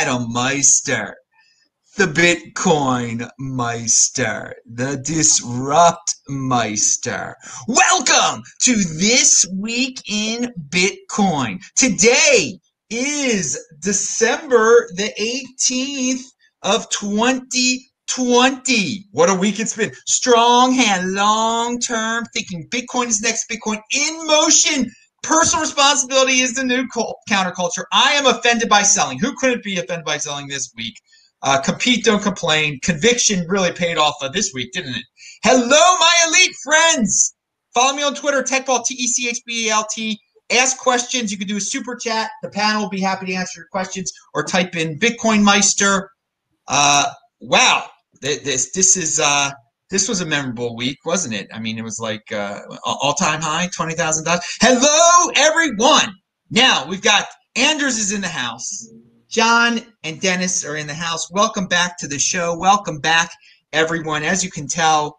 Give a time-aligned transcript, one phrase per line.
[0.00, 1.14] Adam Meister,
[1.98, 7.36] the Bitcoin Meister, the Disrupt Meister.
[7.68, 11.60] Welcome to This Week in Bitcoin.
[11.76, 15.12] Today is December the
[15.60, 16.22] 18th
[16.62, 19.04] of 2020.
[19.12, 19.92] What a week it's been.
[20.06, 22.66] Strong hand, long term thinking.
[22.70, 23.50] Bitcoin is next.
[23.50, 24.90] Bitcoin in motion.
[25.22, 26.86] Personal responsibility is the new
[27.28, 27.84] counterculture.
[27.92, 29.18] I am offended by selling.
[29.18, 30.94] Who couldn't be offended by selling this week?
[31.42, 32.78] Uh, compete, don't complain.
[32.82, 35.04] Conviction really paid off uh, this week, didn't it?
[35.42, 37.34] Hello, my elite friends.
[37.74, 40.18] Follow me on Twitter, TechBalt, T E C H B A L T.
[40.50, 41.30] Ask questions.
[41.30, 42.30] You can do a super chat.
[42.42, 46.10] The panel will be happy to answer your questions or type in Bitcoin Meister.
[46.66, 47.06] Uh,
[47.40, 47.86] wow,
[48.20, 49.50] this this is uh,
[49.90, 51.48] this was a memorable week, wasn't it?
[51.52, 54.44] I mean, it was like uh, all time high, twenty thousand dollars.
[54.60, 56.14] Hello, everyone.
[56.50, 58.88] Now we've got Anders is in the house.
[59.28, 61.30] John and Dennis are in the house.
[61.30, 62.56] Welcome back to the show.
[62.56, 63.30] Welcome back,
[63.72, 64.22] everyone.
[64.22, 65.18] As you can tell,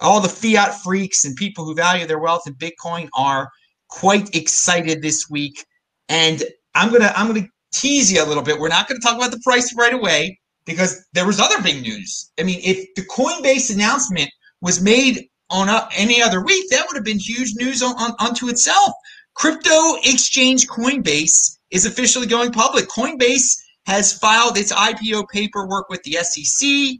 [0.00, 3.48] all the fiat freaks and people who value their wealth in Bitcoin are
[3.88, 5.64] quite excited this week.
[6.08, 6.44] And
[6.76, 8.60] I'm gonna I'm gonna tease you a little bit.
[8.60, 12.30] We're not gonna talk about the price right away because there was other big news.
[12.38, 16.96] I mean, if the Coinbase announcement was made on a, any other week, that would
[16.96, 18.92] have been huge news on, on, onto itself.
[19.34, 22.88] Crypto exchange Coinbase is officially going public.
[22.88, 26.98] Coinbase has filed its IPO paperwork with the SEC,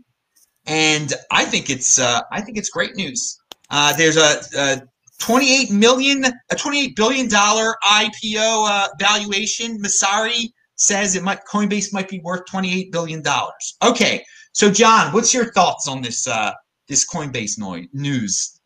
[0.66, 3.38] and I think it's uh, I think it's great news.
[3.70, 4.82] Uh, there's a, a
[5.20, 9.80] 28 million, a 28 billion dollar IPO uh, valuation.
[9.80, 10.48] Messari
[10.82, 13.76] says it might Coinbase might be worth 28 billion dollars.
[13.82, 16.52] Okay, so John, what's your thoughts on this uh,
[16.88, 17.58] this Coinbase
[17.92, 18.60] news?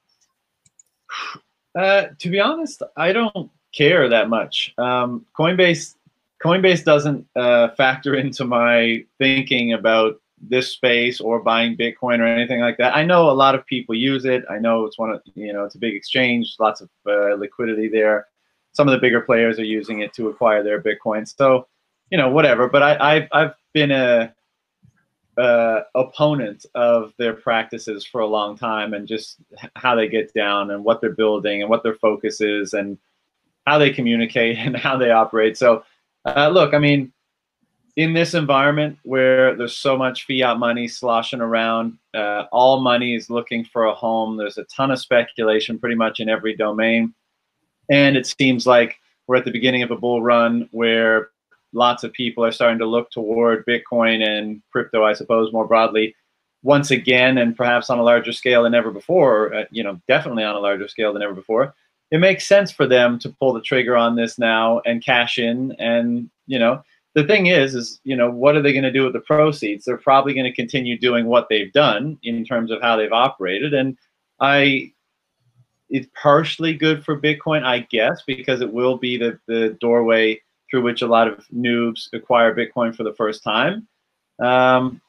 [1.78, 4.74] Uh, to be honest, I don't care that much.
[4.78, 5.94] Um, Coinbase
[6.42, 12.60] Coinbase doesn't uh, factor into my thinking about this space or buying Bitcoin or anything
[12.60, 12.94] like that.
[12.94, 14.44] I know a lot of people use it.
[14.50, 17.88] I know it's one of you know it's a big exchange, lots of uh, liquidity
[17.88, 18.26] there.
[18.72, 21.26] Some of the bigger players are using it to acquire their Bitcoin.
[21.26, 21.66] So
[22.10, 22.68] you know, whatever.
[22.68, 24.34] But I, I've I've been a
[25.36, 29.36] uh, opponent of their practices for a long time, and just
[29.74, 32.98] how they get down, and what they're building, and what their focus is, and
[33.66, 35.56] how they communicate, and how they operate.
[35.56, 35.84] So,
[36.24, 37.12] uh, look, I mean,
[37.96, 43.30] in this environment where there's so much fiat money sloshing around, uh, all money is
[43.30, 44.36] looking for a home.
[44.36, 47.14] There's a ton of speculation, pretty much in every domain,
[47.90, 48.96] and it seems like
[49.26, 51.30] we're at the beginning of a bull run where
[51.76, 56.16] lots of people are starting to look toward Bitcoin and crypto, I suppose, more broadly,
[56.62, 60.42] once again, and perhaps on a larger scale than ever before, uh, you know, definitely
[60.42, 61.74] on a larger scale than ever before.
[62.10, 65.72] It makes sense for them to pull the trigger on this now and cash in.
[65.78, 66.82] And, you know,
[67.14, 69.84] the thing is, is, you know, what are they going to do with the proceeds?
[69.84, 73.74] They're probably going to continue doing what they've done in terms of how they've operated.
[73.74, 73.98] And
[74.40, 74.92] I,
[75.90, 80.40] it's partially good for Bitcoin, I guess, because it will be the, the doorway
[80.70, 83.86] through which a lot of noobs acquire Bitcoin for the first time.
[84.38, 85.00] Um,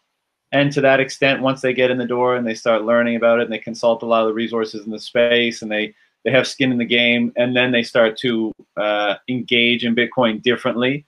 [0.52, 3.40] and to that extent, once they get in the door and they start learning about
[3.40, 6.32] it and they consult a lot of the resources in the space and they, they
[6.32, 11.06] have skin in the game and then they start to uh, engage in Bitcoin differently,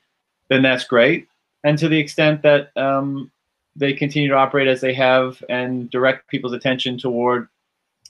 [0.50, 1.28] then that's great.
[1.64, 3.32] And to the extent that um,
[3.76, 7.48] they continue to operate as they have and direct people's attention toward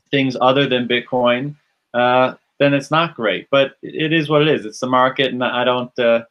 [0.10, 1.56] things other than Bitcoin,
[1.94, 3.48] uh, then it's not great.
[3.50, 4.66] But it is what it is.
[4.66, 5.98] It's the market, and I don't.
[5.98, 6.24] Uh,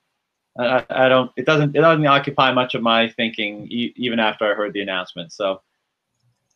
[0.58, 1.30] I, I, don't.
[1.36, 1.76] It doesn't.
[1.76, 5.32] It doesn't occupy much of my thinking, e even after I heard the announcement.
[5.32, 5.62] So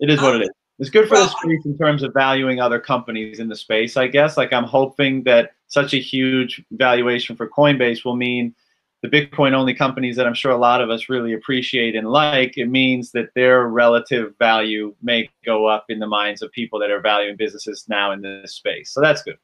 [0.01, 0.51] it is what it uh, is.
[0.79, 4.09] It's good for the space in terms of valuing other companies in the space, I
[4.09, 4.37] guess.
[4.37, 8.55] Like I'm hoping that such a huge valuation for Coinbase will mean
[9.03, 12.57] the Bitcoin only companies that I'm sure a lot of us really appreciate and like,
[12.57, 16.91] it means that their relative value may go up in the minds of people that
[16.91, 18.91] are valuing businesses now in this space.
[18.93, 19.39] So that's good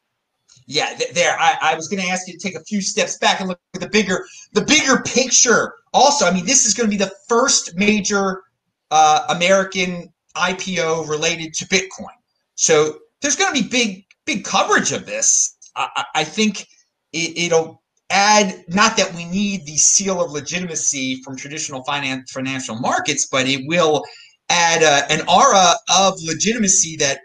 [0.67, 1.37] yeah, th- there.
[1.39, 3.59] I, I was going to ask you to take a few steps back and look
[3.75, 5.75] at the bigger, the bigger picture.
[5.95, 8.43] Also, I mean, this is going to be the first major
[8.91, 12.17] uh, American IPO related to Bitcoin.
[12.55, 15.57] So there's going to be big, big coverage of this.
[15.77, 16.67] I, I think
[17.13, 22.77] it, will add not that we need the seal of legitimacy from traditional finance financial
[22.77, 24.05] markets, but it will
[24.49, 27.21] add uh, an aura of legitimacy that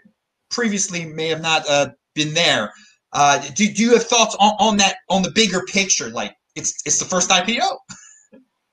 [0.50, 2.72] previously may have not uh, been there.
[3.14, 6.10] Uh, do, do you have thoughts on, on that on the bigger picture?
[6.10, 7.78] Like it's it's the first IPO.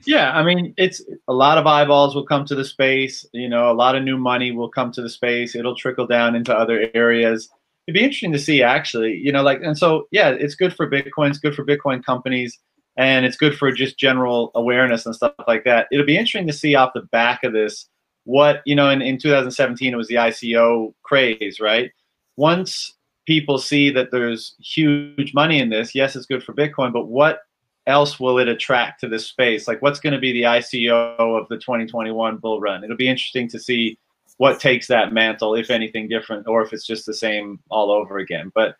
[0.06, 3.26] Yeah, I mean, it's a lot of eyeballs will come to the space.
[3.34, 5.56] You know, a lot of new money will come to the space.
[5.56, 7.50] It'll trickle down into other areas.
[7.88, 10.90] it'd be interesting to see actually, you know, like, and so yeah, it's good for
[10.90, 12.60] Bitcoin, it's good for Bitcoin companies,
[12.98, 15.88] and it's good for just general awareness and stuff like that.
[15.92, 17.88] It'll be interesting to see off the back of this
[18.24, 18.90] what you know.
[18.90, 21.92] In, in 2017, it was the ICO craze, right?
[22.38, 22.94] Once
[23.26, 27.42] people see that there's huge money in this, yes, it's good for Bitcoin, but what
[27.88, 29.68] else will it attract to this space?
[29.68, 32.84] Like, what's going to be the ICO of the 2021 bull run?
[32.84, 33.98] It'll be interesting to see
[34.38, 38.18] what takes that mantle, if anything different, or if it's just the same all over
[38.18, 38.52] again.
[38.56, 38.76] But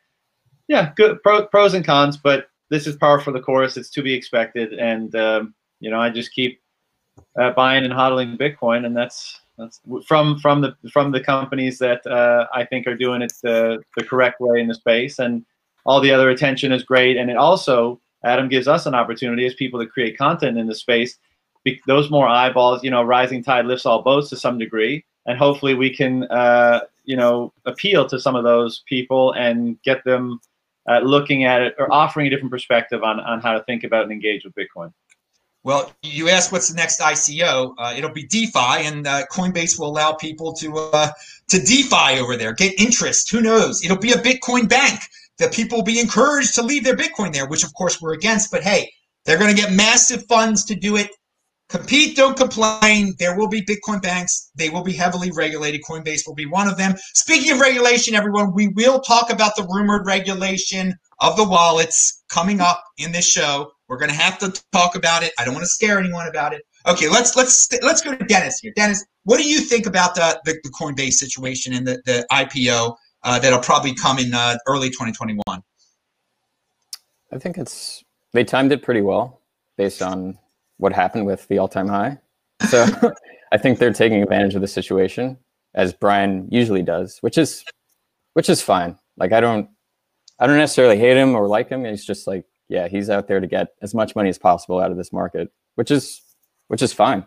[0.68, 2.18] yeah, good pro, pros and cons.
[2.18, 3.78] But this is par for the course.
[3.78, 6.62] It's to be expected, and um, you know, I just keep
[7.40, 12.06] uh, buying and hodling Bitcoin, and that's that's from from the from the companies that
[12.08, 15.46] uh, I think are doing it the the correct way in the space, and
[15.86, 19.54] all the other attention is great, and it also Adam gives us an opportunity as
[19.54, 21.18] people to create content in the space.
[21.86, 25.06] Those more eyeballs, you know, rising tide lifts all boats to some degree.
[25.28, 30.04] And hopefully we can uh, you know appeal to some of those people and get
[30.04, 30.40] them
[30.90, 34.04] uh, looking at it or offering a different perspective on, on how to think about
[34.04, 34.92] and engage with bitcoin
[35.64, 39.88] well you ask what's the next ico uh, it'll be defi and uh, coinbase will
[39.88, 41.12] allow people to uh,
[41.48, 45.00] to defi over there get interest who knows it'll be a bitcoin bank
[45.38, 48.52] that people will be encouraged to leave their bitcoin there which of course we're against
[48.52, 48.92] but hey
[49.26, 51.10] they're going to get massive funds to do it
[51.72, 53.16] Compete, don't complain.
[53.18, 54.52] There will be Bitcoin banks.
[54.56, 55.80] They will be heavily regulated.
[55.90, 56.96] Coinbase will be one of them.
[57.14, 62.60] Speaking of regulation, everyone, we will talk about the rumored regulation of the wallets coming
[62.60, 63.72] up in this show.
[63.92, 65.34] We're going to have to talk about it.
[65.38, 66.62] I don't want to scare anyone about it.
[66.88, 68.72] Okay, let's let's let's go to Dennis here.
[68.74, 72.96] Dennis, what do you think about the the, the Coinbase situation and the the IPO
[73.24, 75.44] uh, that'll probably come in uh, early 2021?
[77.34, 78.02] I think it's
[78.32, 79.42] they timed it pretty well
[79.76, 80.40] based on
[80.78, 82.18] what happened with the all-time high.
[82.70, 82.86] So
[83.52, 85.38] I think they're taking advantage of the situation
[85.76, 87.66] as Brian usually does, which is
[88.36, 88.98] which is fine.
[89.18, 89.70] Like I don't
[90.40, 91.84] I don't necessarily hate him or like him.
[91.84, 94.92] He's just like, yeah, he's out there to get as much money as possible out
[94.92, 96.22] of this market, which is
[96.68, 97.26] which is fine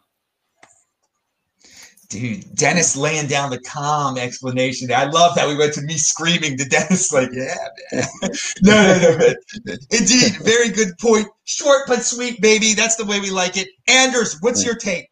[2.14, 4.92] dude, Dennis laying down the calm explanation.
[4.92, 7.54] I love that we went to me screaming to Dennis, like, yeah,
[7.92, 8.04] man.
[8.62, 9.74] no, no, no.
[9.90, 11.26] Indeed, very good point.
[11.44, 12.74] Short but sweet, baby.
[12.74, 13.68] That's the way we like it.
[13.88, 15.08] Anders, what's your take?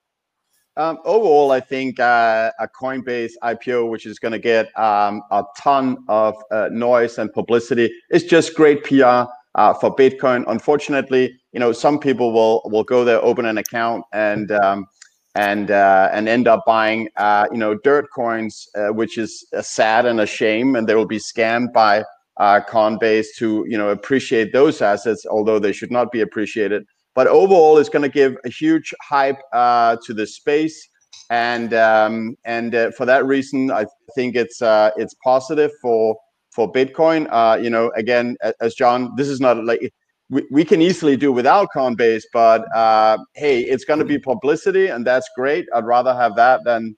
[0.77, 5.45] Um, overall, I think uh, a Coinbase IPO, which is going to get um, a
[5.59, 10.45] ton of uh, noise and publicity, is just great PR uh, for Bitcoin.
[10.47, 14.87] Unfortunately, you know, some people will will go there, open an account, and um,
[15.35, 19.63] and uh, and end up buying uh, you know dirt coins, uh, which is a
[19.63, 22.05] sad and a shame, and they will be scammed by
[22.39, 26.85] uh, Coinbase to you know appreciate those assets, although they should not be appreciated.
[27.15, 30.89] But overall, it's going to give a huge hype uh, to the space,
[31.31, 36.17] and um, and for that reason, I think it's uh, it's positive for
[36.53, 37.27] for Bitcoin.
[37.31, 39.93] Uh, you know, again, as John, this is not like
[40.31, 44.89] we, we can easily do without Coinbase, but uh, hey, it's going to be publicity,
[44.89, 45.67] and that's great.
[45.75, 46.97] I'd rather have that than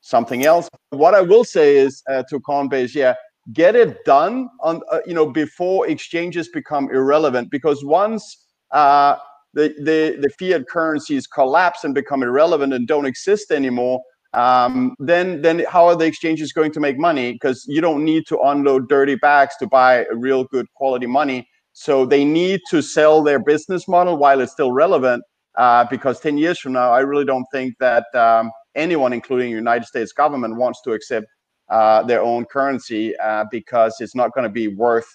[0.00, 0.68] something else.
[0.90, 3.14] What I will say is uh, to Coinbase, yeah,
[3.52, 9.16] get it done on uh, you know before exchanges become irrelevant, because once uh,
[9.54, 14.02] the, the the fiat currencies collapse and become irrelevant and don't exist anymore,
[14.36, 17.32] um, then then how are the exchanges going to make money?
[17.32, 22.06] Because you don't need to unload dirty bags to buy real good quality money so
[22.06, 25.22] they need to sell their business model while it's still relevant.
[25.58, 29.56] Uh, because 10 years from now, I really don't think that um, anyone, including the
[29.56, 31.26] United States government, wants to accept
[31.68, 35.06] uh, their own currency uh, because it's not going to be worth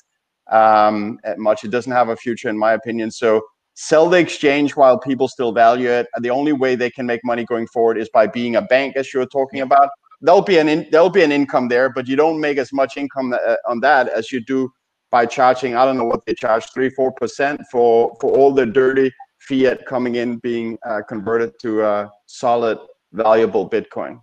[0.51, 1.63] um, much.
[1.63, 3.09] It doesn't have a future, in my opinion.
[3.09, 3.41] So
[3.73, 6.07] sell the exchange while people still value it.
[6.19, 9.13] The only way they can make money going forward is by being a bank, as
[9.13, 9.89] you were talking about.
[10.21, 12.97] There'll be an in, there'll be an income there, but you don't make as much
[12.97, 14.71] income uh, on that as you do
[15.11, 18.65] by charging I don't know what they charge three four percent for for all the
[18.65, 22.77] dirty fiat coming in being uh, converted to a solid
[23.13, 24.21] valuable Bitcoin.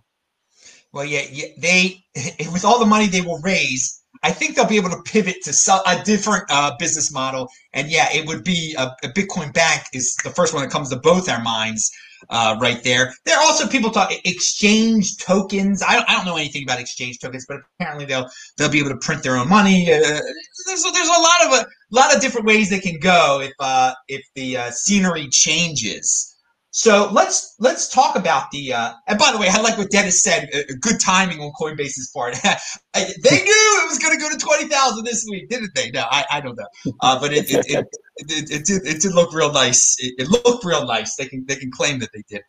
[0.91, 2.03] Well, yeah, yeah, they
[2.51, 5.53] with all the money they will raise, I think they'll be able to pivot to
[5.53, 7.49] sell a different uh, business model.
[7.73, 10.89] And yeah, it would be a, a Bitcoin bank is the first one that comes
[10.89, 11.91] to both our minds
[12.29, 13.13] uh, right there.
[13.25, 15.81] There are also people talk exchange tokens.
[15.81, 18.89] I don't, I don't know anything about exchange tokens, but apparently they'll they'll be able
[18.89, 19.83] to print their own money.
[19.91, 23.53] Uh, there's, there's a lot of a lot of different ways they can go if
[23.59, 26.28] uh, if the uh, scenery changes.
[26.79, 28.71] So let's let's talk about the.
[28.71, 30.47] Uh, and by the way, I like what Dennis said.
[30.55, 32.35] Uh, good timing on Coinbase's part.
[32.93, 35.91] they knew it was going to go to twenty thousand this week, didn't they?
[35.91, 36.93] No, I, I don't know.
[37.01, 37.85] Uh, but it it, it,
[38.29, 39.97] it, it, did it did look real nice.
[39.99, 41.17] It, it, looked real nice.
[41.17, 42.43] They can they can claim that they did.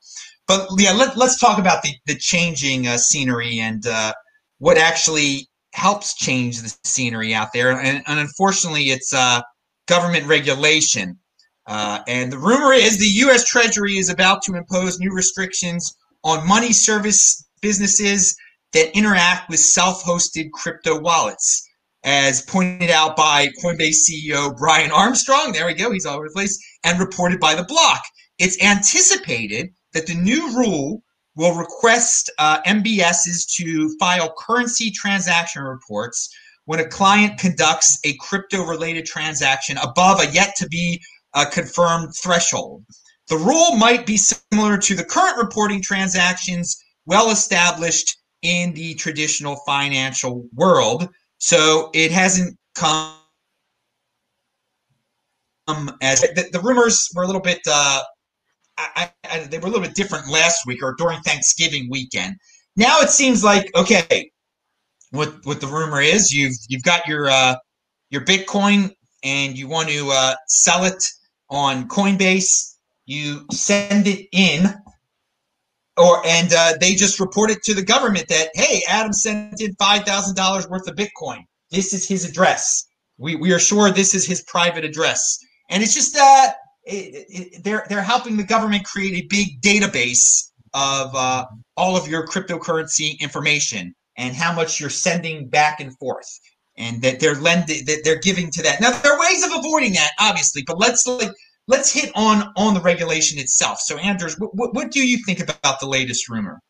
[0.47, 4.13] But yeah, let, let's talk about the the changing uh, scenery and uh,
[4.59, 7.73] what actually helps change the scenery out there.
[7.73, 9.41] And, and unfortunately, it's uh,
[9.89, 11.19] government regulation.
[11.71, 13.45] Uh, and the rumor is the U.S.
[13.45, 18.37] Treasury is about to impose new restrictions on money service businesses
[18.73, 21.65] that interact with self hosted crypto wallets.
[22.03, 26.35] As pointed out by Coinbase CEO Brian Armstrong, there we go, he's all over the
[26.35, 28.03] place, and reported by the block.
[28.41, 31.05] It's anticipated that the new rule
[31.37, 36.35] will request uh, MBSs to file currency transaction reports
[36.65, 41.01] when a client conducts a crypto related transaction above a yet to be
[41.35, 42.85] uh, confirmed threshold.
[43.29, 49.57] The rule might be similar to the current reporting transactions well established in the traditional
[49.67, 51.09] financial world.
[51.39, 53.15] So it hasn't come
[56.03, 58.03] as the, the rumors were a little bit uh,
[58.79, 62.37] I, I, they were a little bit different last week or during Thanksgiving weekend.
[62.77, 64.31] Now it seems like okay,
[65.11, 67.57] what what the rumor is you've you've got your uh,
[68.11, 68.91] your Bitcoin
[69.23, 71.03] and you want to uh, sell it
[71.51, 72.75] on Coinbase.
[73.07, 74.67] You send it in,
[75.97, 79.75] or and uh, they just report it to the government that hey, Adam sent in
[79.75, 81.45] five thousand dollars worth of Bitcoin.
[81.71, 82.87] This is his address.
[83.19, 85.39] We we are sure this is his private address,
[85.69, 86.55] and it's just that
[86.85, 91.45] it, it, they're they're helping the government create a big database of uh,
[91.77, 96.29] all of your cryptocurrency information and how much you're sending back and forth
[96.81, 98.81] and that they're lending that they're giving to that.
[98.81, 101.33] Now there are ways of avoiding that obviously but let's like
[101.69, 103.79] let's hit on on the regulation itself.
[103.81, 106.61] So anders what, what do you think about the latest rumor?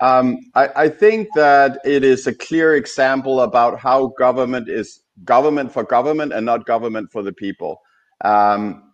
[0.00, 5.72] Um, I, I think that it is a clear example about how government is government
[5.72, 7.80] for government and not government for the people.
[8.24, 8.84] Um,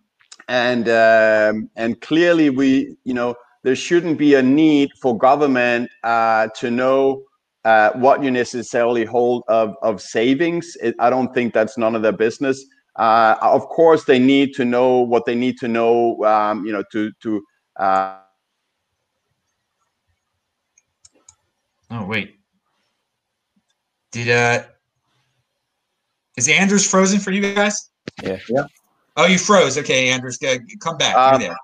[0.49, 6.49] and um, and clearly we you know there shouldn't be a need for government uh,
[6.57, 7.23] to know
[7.65, 10.77] uh, what you necessarily hold of of savings.
[10.83, 12.65] It, I don't think that's none of their business.
[12.97, 16.23] Uh, of course, they need to know what they need to know.
[16.25, 17.43] Um, you know, to to.
[17.77, 18.19] Uh,
[21.91, 22.37] oh wait,
[24.13, 24.63] did uh,
[26.37, 27.91] is Anders frozen for you guys?
[28.23, 28.39] Yeah.
[28.49, 28.65] Yeah.
[29.17, 29.79] Oh, you froze.
[29.79, 30.39] Okay, Anders,
[30.81, 31.17] come back.
[31.17, 31.57] Um, there.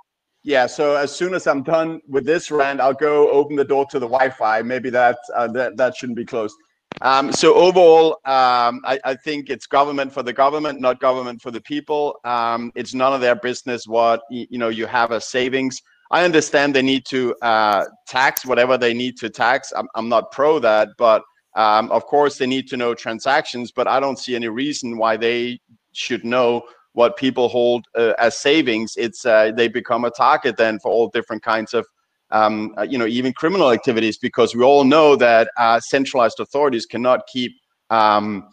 [0.42, 0.66] Yeah.
[0.66, 3.98] So as soon as I'm done with this rant, I'll go open the door to
[3.98, 4.62] the Wi-Fi.
[4.62, 6.56] Maybe that uh, that that shouldn't be closed.
[7.02, 11.50] Um, so overall, um, I, I, think it's government for the government, not government for
[11.50, 12.18] the people.
[12.24, 15.80] Um, it's none of their business what you know you have as savings.
[16.10, 19.72] I understand they need to uh, tax whatever they need to tax.
[19.74, 21.22] I'm, I'm not pro that, but
[21.56, 23.72] um, of course they need to know transactions.
[23.72, 25.60] But I don't see any reason why they
[25.92, 30.78] should know what people hold uh, as savings, it's uh, they become a target then
[30.80, 31.86] for all different kinds of
[32.30, 36.86] um, uh, you know even criminal activities because we all know that uh, centralized authorities
[36.86, 37.52] cannot keep
[37.90, 38.48] um,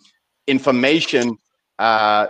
[0.48, 1.38] information
[1.80, 2.28] uh,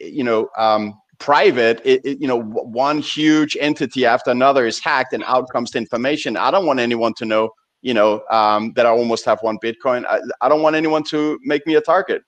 [0.00, 1.80] you know um, private.
[1.84, 5.78] It, it, you know one huge entity after another is hacked and out comes the
[5.78, 6.36] information.
[6.36, 7.50] I don't want anyone to know
[7.82, 10.04] you know um, that i almost have one bitcoin.
[10.06, 12.22] I, I don't want anyone to make me a target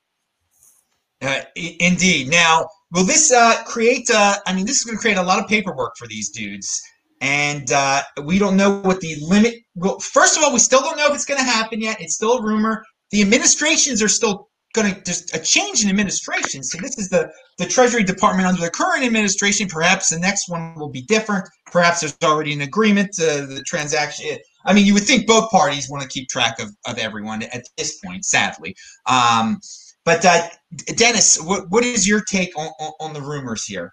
[1.23, 2.29] uh, indeed.
[2.29, 4.09] Now, will this uh, create?
[4.11, 6.81] Uh, I mean, this is going to create a lot of paperwork for these dudes,
[7.21, 9.55] and uh, we don't know what the limit.
[9.75, 12.01] Well, first of all, we still don't know if it's going to happen yet.
[12.01, 12.85] It's still a rumor.
[13.11, 16.63] The administrations are still going to just a change in administration.
[16.63, 19.67] So this is the the Treasury Department under the current administration.
[19.67, 21.49] Perhaps the next one will be different.
[21.73, 23.11] Perhaps there's already an agreement.
[23.21, 24.39] Uh, the transaction.
[24.65, 27.65] I mean, you would think both parties want to keep track of, of everyone at
[27.77, 28.25] this point.
[28.25, 28.77] Sadly.
[29.07, 29.61] Um,
[30.09, 30.49] but uh,
[30.97, 33.93] Dennis, what, what is your take on, on the rumors here?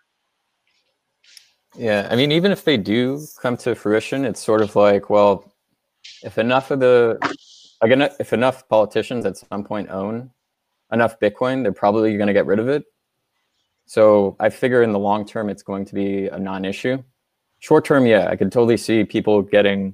[1.77, 5.51] Yeah, I mean, even if they do come to fruition, it's sort of like, well,
[6.23, 7.19] if enough of the,
[7.81, 10.31] again, if enough politicians at some point own
[10.93, 12.85] enough Bitcoin, they're probably going to get rid of it.
[13.85, 17.03] So I figure in the long term, it's going to be a non-issue.
[17.59, 19.93] Short term, yeah, I could totally see people getting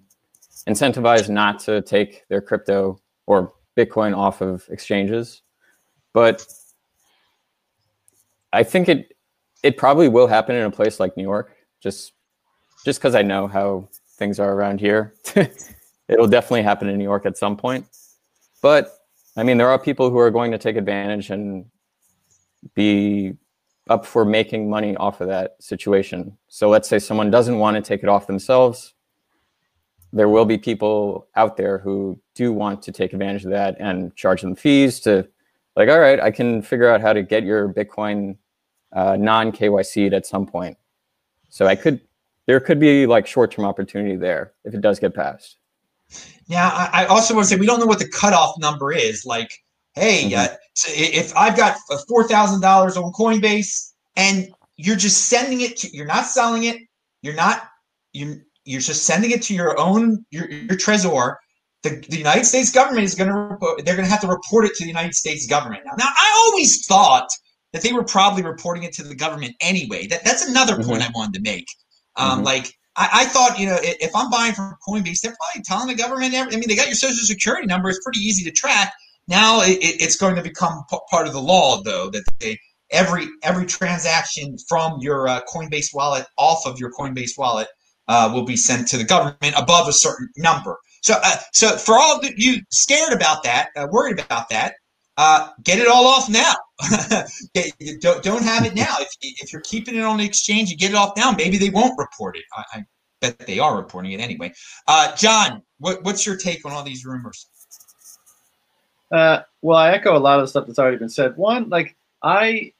[0.69, 5.41] incentivized not to take their crypto or Bitcoin off of exchanges
[6.13, 6.45] but
[8.53, 9.15] I think it
[9.63, 11.55] it probably will happen in a place like New York.
[11.81, 12.13] Just
[12.85, 13.87] just because I know how
[14.17, 15.13] things are around here,
[16.07, 17.85] it'll definitely happen in New York at some point.
[18.61, 18.91] But
[19.37, 21.65] I mean, there are people who are going to take advantage and
[22.75, 23.33] be
[23.89, 26.37] up for making money off of that situation.
[26.47, 28.93] So let's say someone doesn't want to take it off themselves.
[30.13, 34.15] There will be people out there who do want to take advantage of that and
[34.15, 35.27] charge them fees to
[35.75, 38.37] like, all right, I can figure out how to get your Bitcoin
[38.93, 40.77] uh, non KYC'd at some point.
[41.49, 42.01] So I could,
[42.47, 45.57] there could be like short term opportunity there if it does get passed.
[46.47, 49.25] Yeah, I, I also want to say we don't know what the cutoff number is.
[49.25, 49.51] Like,
[49.93, 50.37] hey, Mhm.
[50.37, 55.77] uh, so if I've got four thousand dollars on Coinbase and you're just sending it
[55.77, 56.77] to, you're not selling it,
[57.21, 57.69] you're not,
[58.13, 61.37] you you're just sending it to your own your your Trezor.
[61.83, 64.75] The, the United States government is going to they're going to have to report it
[64.75, 65.81] to the United States government.
[65.85, 67.27] Now, now I always thought
[67.73, 70.05] that they were probably reporting it to the government anyway.
[70.07, 71.65] That that's another point I wanted to make.
[72.17, 72.45] Um, Mhm.
[72.45, 75.95] Like I, I thought, you know, if I'm buying from Coinbase, they're probably telling the
[75.95, 76.35] government.
[76.35, 78.93] I mean, they got your social security number; it's pretty easy to track.
[79.27, 82.59] Now it, it- it's going to become p- part of the law, though, that they
[82.91, 87.69] every every transaction from your uh, Coinbase wallet off of your Coinbase wallet
[88.07, 90.77] uh, will be sent to the government above a certain number.
[91.01, 94.75] So, uh, so for all of you scared about that, uh, worried about that,
[95.17, 96.53] uh, get it all off now.
[97.99, 98.95] Don't, don't have it now.
[98.99, 101.31] If, if you're keeping it on the exchange, you get it off now.
[101.31, 102.43] Maybe they won't report it.
[102.57, 102.85] I, I
[103.19, 104.51] bet they are reporting it anyway.
[104.87, 107.45] Uh, John, what, what's your take on all these rumors?
[109.11, 111.37] Uh, well, I echo a lot of the stuff that's already been said.
[111.37, 112.73] One, like I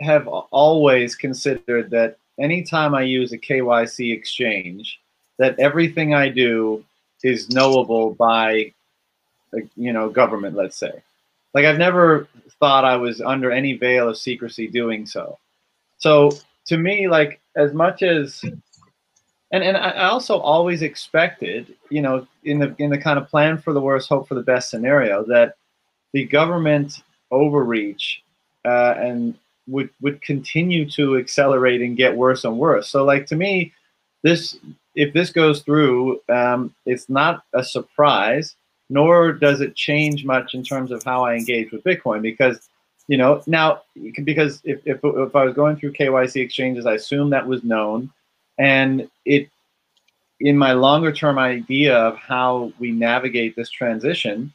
[0.00, 5.00] have always considered that anytime I use a KYC exchange,
[5.38, 6.84] that everything I do
[7.22, 8.72] is knowable by,
[9.76, 10.56] you know, government.
[10.56, 11.02] Let's say,
[11.54, 12.28] like I've never
[12.60, 15.38] thought I was under any veil of secrecy doing so.
[15.98, 16.30] So
[16.66, 18.44] to me, like as much as
[19.50, 23.58] and and I also always expected, you know, in the in the kind of plan
[23.58, 25.54] for the worst, hope for the best scenario, that
[26.12, 28.22] the government overreach
[28.64, 29.34] uh, and
[29.66, 32.88] would would continue to accelerate and get worse and worse.
[32.90, 33.72] So, like to me,
[34.22, 34.58] this
[34.98, 38.56] if this goes through, um, it's not a surprise,
[38.90, 42.68] nor does it change much in terms of how I engage with Bitcoin because.
[43.10, 43.80] You know, now
[44.22, 48.10] because if, if, if I was going through KYC exchanges, I assume that was known,
[48.58, 49.48] and it
[50.40, 54.52] in my longer term idea of how we navigate this transition,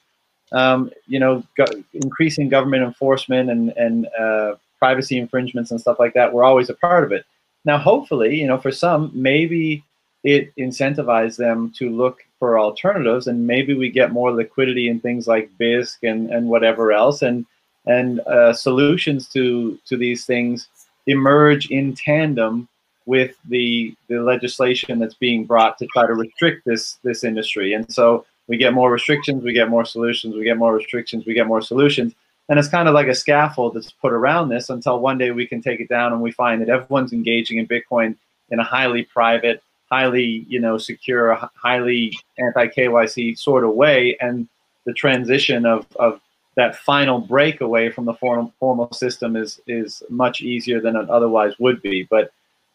[0.52, 6.14] um, you know, go- increasing government enforcement and and uh, privacy infringements and stuff like
[6.14, 7.26] that, we're always a part of it.
[7.66, 9.84] Now, hopefully, you know, for some, maybe
[10.24, 15.28] it incentivizes them to look for alternatives, and maybe we get more liquidity in things
[15.28, 17.46] like Bisq and and whatever else, and
[17.86, 20.68] and uh, solutions to to these things
[21.08, 22.68] emerge in tandem
[23.06, 27.74] with the the legislation that's being brought to try to restrict this this industry.
[27.74, 31.34] And so we get more restrictions, we get more solutions, we get more restrictions, we
[31.34, 32.14] get more solutions.
[32.50, 35.48] And it's kind of like a scaffold that's put around this until one day we
[35.48, 38.16] can take it down and we find that everyone's engaging in Bitcoin
[38.50, 41.26] in a highly private, highly, you know, secure,
[41.56, 44.18] highly anti-KYC sort of way.
[44.20, 44.48] And
[44.86, 46.20] the transition of, of
[46.56, 51.54] that final breakaway from the formal, formal system is is much easier than it otherwise
[51.60, 52.08] would be.
[52.10, 52.32] But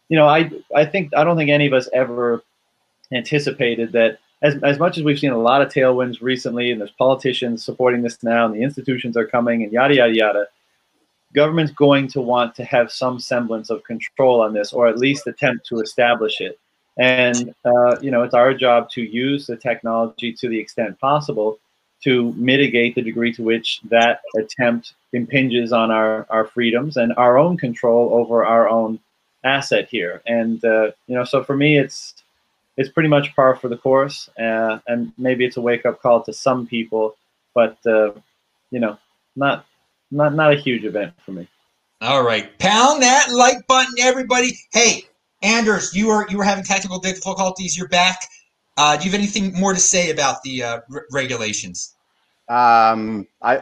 [0.09, 2.41] you know, I I think I don't think any of us ever
[3.11, 7.03] anticipated that as, as much as we've seen a lot of tailwinds recently, and there's
[7.05, 10.45] politicians supporting this now, and the institutions are coming, and yada yada yada.
[11.33, 15.27] Government's going to want to have some semblance of control on this, or at least
[15.27, 16.57] attempt to establish it.
[16.99, 21.57] And uh, you know, it's our job to use the technology to the extent possible
[22.03, 27.37] to mitigate the degree to which that attempt impinges on our, our freedoms and our
[27.37, 28.99] own control over our own
[29.43, 30.21] asset here.
[30.25, 32.15] And uh, you know, so for me, it's
[32.77, 36.23] it's pretty much par for the course, uh, and maybe it's a wake up call
[36.23, 37.15] to some people,
[37.53, 38.11] but uh,
[38.71, 38.97] you know,
[39.35, 39.65] not
[40.11, 41.47] not not a huge event for me.
[42.01, 44.57] All right, pound that like button, everybody.
[44.71, 45.03] Hey,
[45.41, 47.77] Anders, you are you were having technical difficulties.
[47.77, 48.19] You're back.
[48.77, 50.79] Uh, do you have anything more to say about the uh,
[51.11, 51.95] regulations?
[52.49, 53.57] Um, I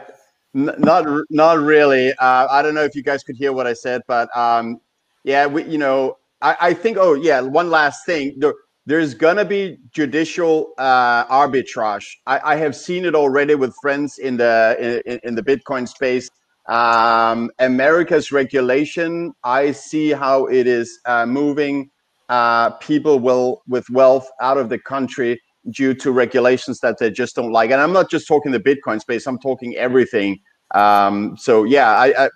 [0.56, 2.12] n- not not really.
[2.14, 4.80] Uh, I don't know if you guys could hear what I said, but um,
[5.24, 6.96] yeah, we you know I, I think.
[6.98, 8.34] Oh yeah, one last thing.
[8.38, 8.54] There,
[8.86, 12.06] there's gonna be judicial uh, arbitrage.
[12.26, 16.28] I, I have seen it already with friends in the in, in the Bitcoin space.
[16.68, 21.90] Um, America's regulation, I see how it is uh, moving
[22.28, 27.34] uh, people will with wealth out of the country due to regulations that they just
[27.36, 27.70] don't like.
[27.70, 30.38] And I'm not just talking the Bitcoin space; I'm talking everything.
[30.74, 32.30] Um, so yeah, I, I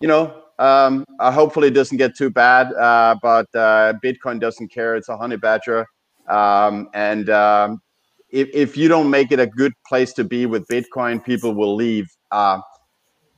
[0.00, 2.72] you know, um, uh, hopefully it doesn't get too bad.
[2.74, 5.86] Uh, but uh, Bitcoin doesn't care; it's a honey badger.
[6.28, 7.80] Um, and um,
[8.30, 11.76] if if you don't make it a good place to be with Bitcoin, people will
[11.76, 12.08] leave.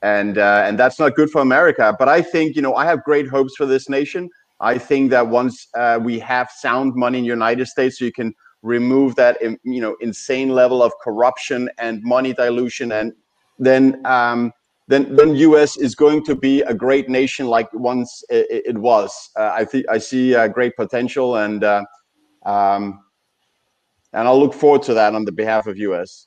[0.02, 1.94] And uh, and that's not good for America.
[1.98, 4.28] But I think you know I have great hopes for this nation.
[4.60, 8.12] I think that once uh, we have sound money in the United States, so you
[8.12, 13.12] can remove that you know insane level of corruption and money dilution, and
[13.58, 14.52] then um,
[14.88, 15.76] then then U.S.
[15.76, 19.30] is going to be a great nation like once it, it was.
[19.36, 21.84] Uh, I think I see uh, great potential, and uh,
[22.44, 23.00] um,
[24.12, 26.26] and I'll look forward to that on the behalf of US.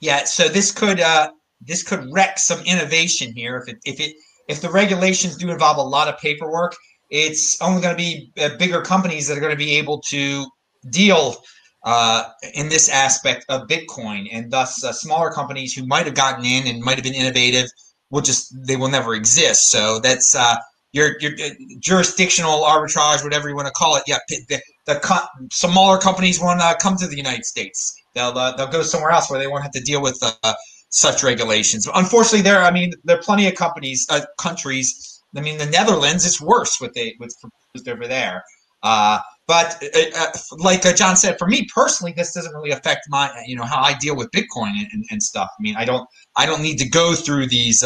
[0.00, 4.14] Yeah, so this could uh, this could wreck some innovation here if it if it
[4.48, 6.74] if the regulations do involve a lot of paperwork.
[7.08, 10.44] It's only going to be uh, bigger companies that are going to be able to
[10.90, 11.36] deal
[11.84, 16.44] uh, in this aspect of Bitcoin, and thus uh, smaller companies who might have gotten
[16.44, 17.68] in and might have been innovative
[18.10, 19.70] will just they will never exist.
[19.70, 20.56] So that's uh,
[20.92, 24.02] your your uh, jurisdictional arbitrage, whatever you want to call it.
[24.06, 27.94] Yeah, the, the co- smaller companies want to come to the United States.
[28.14, 30.54] They'll uh, they'll go somewhere else where they won't have to deal with uh,
[30.88, 31.88] such regulations.
[31.94, 35.22] Unfortunately, there I mean there are plenty of companies uh, countries.
[35.36, 38.42] I mean the Netherlands is worse with they what's proposed over there.
[38.82, 39.18] Uh,
[39.48, 43.56] but uh, uh, like John said, for me personally, this doesn't really affect my you
[43.56, 45.50] know how I deal with Bitcoin and, and, and stuff.
[45.58, 47.82] I mean I don't I don't need to go through these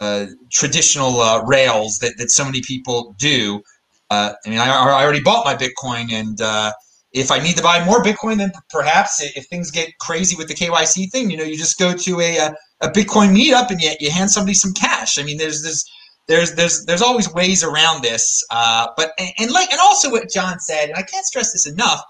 [0.00, 3.62] uh, traditional uh, rails that, that so many people do.
[4.10, 6.72] Uh, I mean, I, I, already bought my Bitcoin, and uh,
[7.14, 10.54] if I need to buy more Bitcoin, then perhaps if things get crazy with the
[10.54, 12.50] KYC thing, you know, you just go to a,
[12.80, 15.16] a, Bitcoin meetup and you, you hand somebody some cash.
[15.16, 15.90] I mean, there's there's
[16.26, 18.44] there's there's there's always ways around this.
[18.50, 21.68] Uh, but and, and, like and also what John said, and I can't stress this
[21.68, 22.00] enough.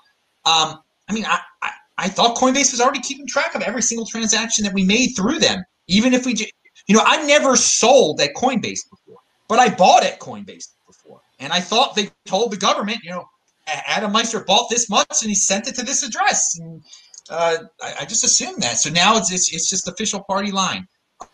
[0.46, 4.06] Um, I mean, I, I I thought Coinbase was already keeping track of every single
[4.06, 6.34] transaction that we made through them, even if we
[6.86, 11.20] you know, I never sold at Coinbase before, but I bought at Coinbase before.
[11.38, 13.26] And I thought they told the government, you know,
[13.66, 16.58] Adam Meister bought this much and he sent it to this address.
[16.58, 16.82] And
[17.30, 18.76] uh, I, I, just assumed that.
[18.76, 20.86] So now it's, it's, it's just official party line.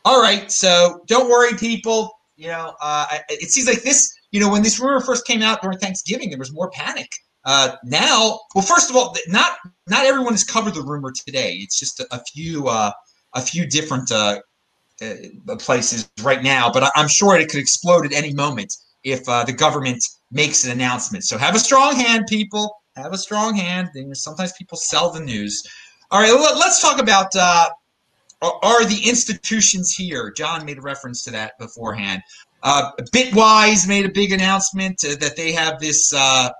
[0.04, 0.50] All right.
[0.50, 2.12] So don't worry, people.
[2.36, 5.60] You know, uh, it seems like this, you know, when this rumor first came out
[5.60, 7.10] during Thanksgiving, there was more panic.
[7.44, 11.54] Uh, now, well, first of all, not not everyone has covered the rumor today.
[11.54, 12.92] It's just a, a few uh,
[13.34, 14.40] a few different uh,
[15.02, 15.14] uh,
[15.58, 19.52] places right now, but I'm sure it could explode at any moment if uh, the
[19.52, 21.24] government makes an announcement.
[21.24, 22.76] So have a strong hand, people.
[22.96, 23.88] Have a strong hand.
[24.14, 25.62] Sometimes people sell the news.
[26.10, 27.68] All right, let's talk about uh,
[28.42, 30.30] are the institutions here.
[30.30, 32.22] John made a reference to that beforehand.
[32.62, 36.12] Uh, Bitwise made a big announcement uh, that they have this.
[36.14, 36.50] Uh,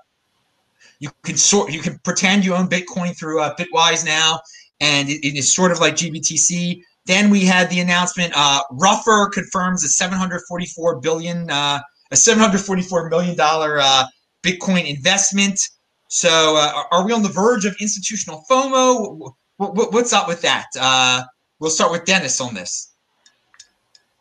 [0.99, 1.71] you can sort.
[1.71, 4.39] You can pretend you own Bitcoin through uh, Bitwise now,
[4.79, 6.81] and it, it is sort of like GBTC.
[7.05, 8.33] Then we had the announcement.
[8.71, 11.79] Ruffer confirms a 744 billion, uh,
[12.11, 14.05] a 744 million dollar uh,
[14.43, 15.59] Bitcoin investment.
[16.07, 19.33] So, uh, are we on the verge of institutional FOMO?
[19.57, 20.65] What's up with that?
[20.79, 21.23] Uh,
[21.59, 22.91] we'll start with Dennis on this.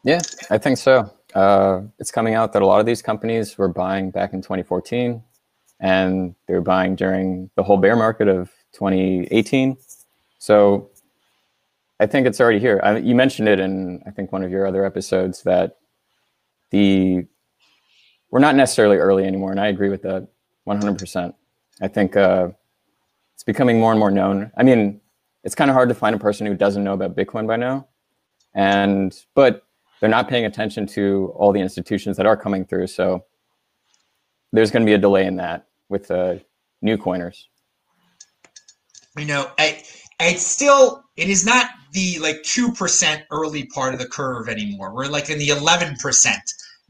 [0.05, 1.13] Yeah, I think so.
[1.35, 5.23] Uh, it's coming out that a lot of these companies were buying back in 2014,
[5.81, 9.77] and they were buying during the whole bear market of 2018.
[10.39, 10.91] So
[11.99, 12.81] I think it's already here.
[12.83, 15.77] I, you mentioned it in I think one of your other episodes that
[16.71, 17.27] the
[18.31, 20.29] we're not necessarily early anymore, and I agree with that
[20.67, 21.35] 100%.
[21.83, 22.51] I think uh,
[23.35, 24.53] it's becoming more and more known.
[24.57, 25.01] I mean,
[25.43, 27.89] it's kind of hard to find a person who doesn't know about Bitcoin by now,
[28.55, 29.67] and but
[30.01, 32.87] they're not paying attention to all the institutions that are coming through.
[32.87, 33.25] So
[34.53, 36.37] there's going to be a delay in that with uh,
[36.83, 37.49] new coiners.
[39.19, 39.83] You know, I,
[40.21, 44.95] it's still it is not the like 2% early part of the curve anymore.
[44.95, 46.37] We're like in the 11%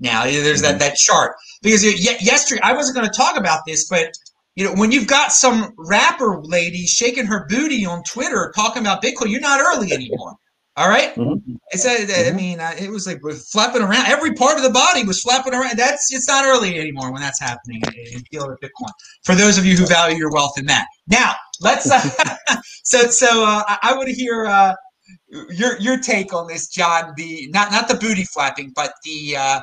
[0.01, 0.25] now.
[0.25, 0.79] There's that, mm-hmm.
[0.79, 1.37] that chart.
[1.63, 4.13] Because yesterday, I wasn't going to talk about this, but
[4.57, 9.03] you know, when you've got some rapper lady shaking her booty on Twitter talking about
[9.03, 10.35] Bitcoin, you're not early anymore.
[10.77, 11.15] All right?
[11.15, 11.55] mm-hmm.
[11.73, 12.37] It's a, I mm-hmm.
[12.37, 13.21] mean, uh, it was like
[13.53, 14.07] flapping around.
[14.07, 15.77] Every part of the body was flapping around.
[15.79, 17.83] That's it's not early anymore when that's happening
[18.13, 18.91] in field of Bitcoin.
[19.25, 20.87] For those of you who value your wealth in that.
[21.07, 21.91] Now, let's.
[21.91, 24.75] Uh, so, so uh, I, I want to hear uh,
[25.51, 27.15] your your take on this, John.
[27.17, 29.61] The not not the booty flapping, but the uh,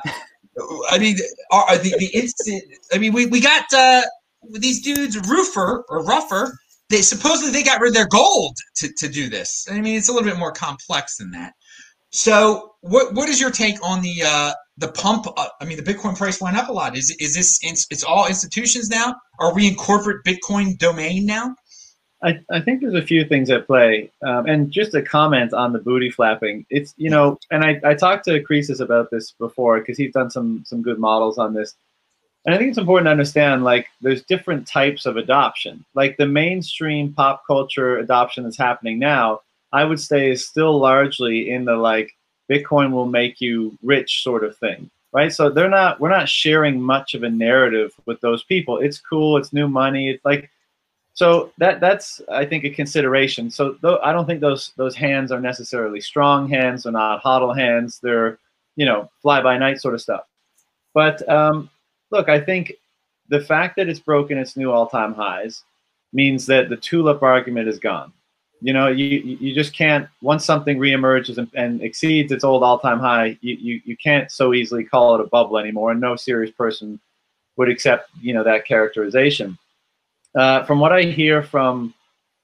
[0.90, 1.16] I mean,
[1.50, 2.62] are, the the instant.
[2.92, 4.02] I mean, we we got uh,
[4.50, 6.58] these dudes, Roofer or Ruffer.
[6.90, 9.66] They supposedly they got rid of their gold to, to do this.
[9.70, 11.52] I mean, it's a little bit more complex than that.
[12.10, 15.26] So, what what is your take on the uh, the pump?
[15.36, 16.96] Uh, I mean, the Bitcoin price went up a lot.
[16.96, 19.14] Is is this it's all institutions now?
[19.38, 21.54] Are we in corporate Bitcoin domain now?
[22.22, 24.10] I, I think there's a few things at play.
[24.22, 26.66] Um, and just a comment on the booty flapping.
[26.68, 30.30] It's, you know, and I, I talked to Croesus about this before because he's done
[30.30, 31.74] some some good models on this.
[32.44, 35.84] And I think it's important to understand like there's different types of adoption.
[35.94, 41.50] Like the mainstream pop culture adoption that's happening now, I would say is still largely
[41.50, 42.16] in the like
[42.50, 44.90] Bitcoin will make you rich sort of thing.
[45.12, 45.32] Right.
[45.32, 48.78] So they're not we're not sharing much of a narrative with those people.
[48.78, 50.10] It's cool, it's new money.
[50.10, 50.50] It's like
[51.18, 53.50] so that that's I think a consideration.
[53.50, 56.84] So though I don't think those those hands are necessarily strong hands.
[56.84, 57.98] They're not hodl hands.
[58.00, 58.38] They're
[58.76, 60.28] you know fly by night sort of stuff.
[60.94, 61.70] But um,
[62.12, 62.74] look, I think
[63.30, 65.64] the fact that it's broken its new all time highs,
[66.12, 68.12] means that the tulip argument is gone.
[68.60, 73.00] You know, you you just can't once something reemerges and, and exceeds its old all-time
[73.00, 76.52] high, you, you you can't so easily call it a bubble anymore, and no serious
[76.52, 77.00] person
[77.56, 79.58] would accept you know that characterization.
[80.38, 81.92] Uh, from what I hear from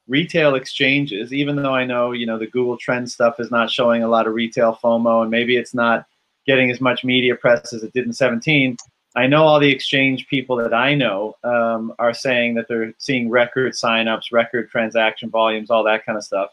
[0.09, 4.02] retail exchanges, even though I know you know the Google Trend stuff is not showing
[4.02, 6.04] a lot of retail FOMO, and maybe it's not
[6.44, 8.76] getting as much media press as it did in 17.
[9.14, 13.30] I know all the exchange people that I know um, are saying that they're seeing
[13.30, 16.50] record signups, record transaction volumes, all that kind of stuff.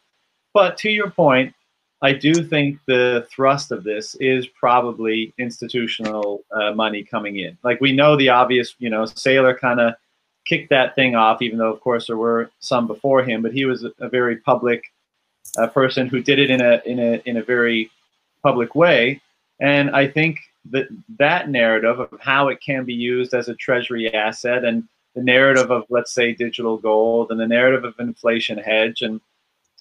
[0.54, 1.56] But to your point,
[2.04, 7.58] I do think the thrust of this is probably institutional uh, money coming in.
[7.64, 9.96] Like we know the obvious, you know, Saylor kind of
[10.46, 13.42] kicked that thing off, even though of course there were some before him.
[13.42, 14.84] But he was a, a very public
[15.58, 17.92] uh, person who did it in a in a in a very
[18.44, 19.22] public way.
[19.60, 20.40] And I think
[20.72, 25.24] that that narrative of how it can be used as a treasury asset and the
[25.24, 29.20] narrative of let's say digital gold and the narrative of inflation hedge and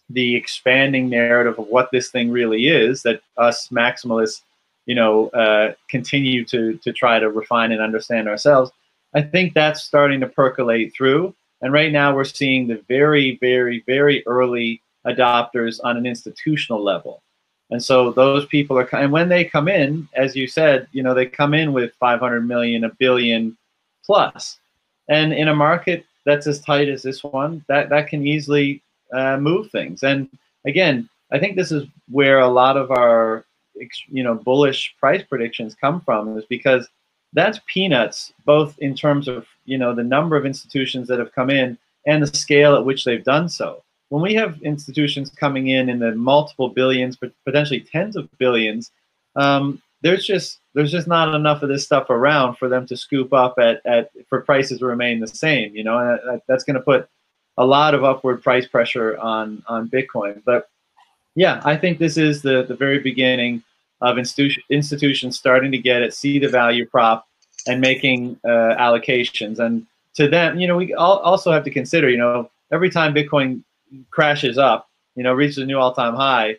[0.09, 4.42] the expanding narrative of what this thing really is that us maximalists
[4.87, 8.73] you know uh, continue to to try to refine and understand ourselves
[9.14, 13.83] i think that's starting to percolate through and right now we're seeing the very very
[13.87, 17.23] very early adopters on an institutional level
[17.70, 21.14] and so those people are, and when they come in, as you said, you know,
[21.14, 23.57] they come in with 500 million, a billion
[24.05, 24.59] plus.
[25.09, 29.37] And in a market that's as tight as this one, that, that can easily uh,
[29.37, 30.03] move things.
[30.03, 30.29] And
[30.66, 33.44] again, I think this is where a lot of our,
[34.09, 36.88] you know, bullish price predictions come from is because
[37.33, 41.51] that's peanuts, both in terms of, you know, the number of institutions that have come
[41.51, 45.88] in and the scale at which they've done so when we have institutions coming in
[45.88, 48.90] in the multiple billions, potentially tens of billions,
[49.37, 53.33] um, there's just there's just not enough of this stuff around for them to scoop
[53.33, 55.75] up at, at for prices to remain the same.
[55.75, 57.09] You know, and that's going to put
[57.57, 60.43] a lot of upward price pressure on on Bitcoin.
[60.45, 60.69] But
[61.37, 63.62] yeah, I think this is the the very beginning
[64.01, 67.27] of institution, institutions starting to get it, see the value prop,
[67.67, 69.59] and making uh, allocations.
[69.59, 73.63] And to them, you know, we also have to consider, you know, every time Bitcoin
[74.11, 76.57] crashes up, you know, reaches a new all-time high,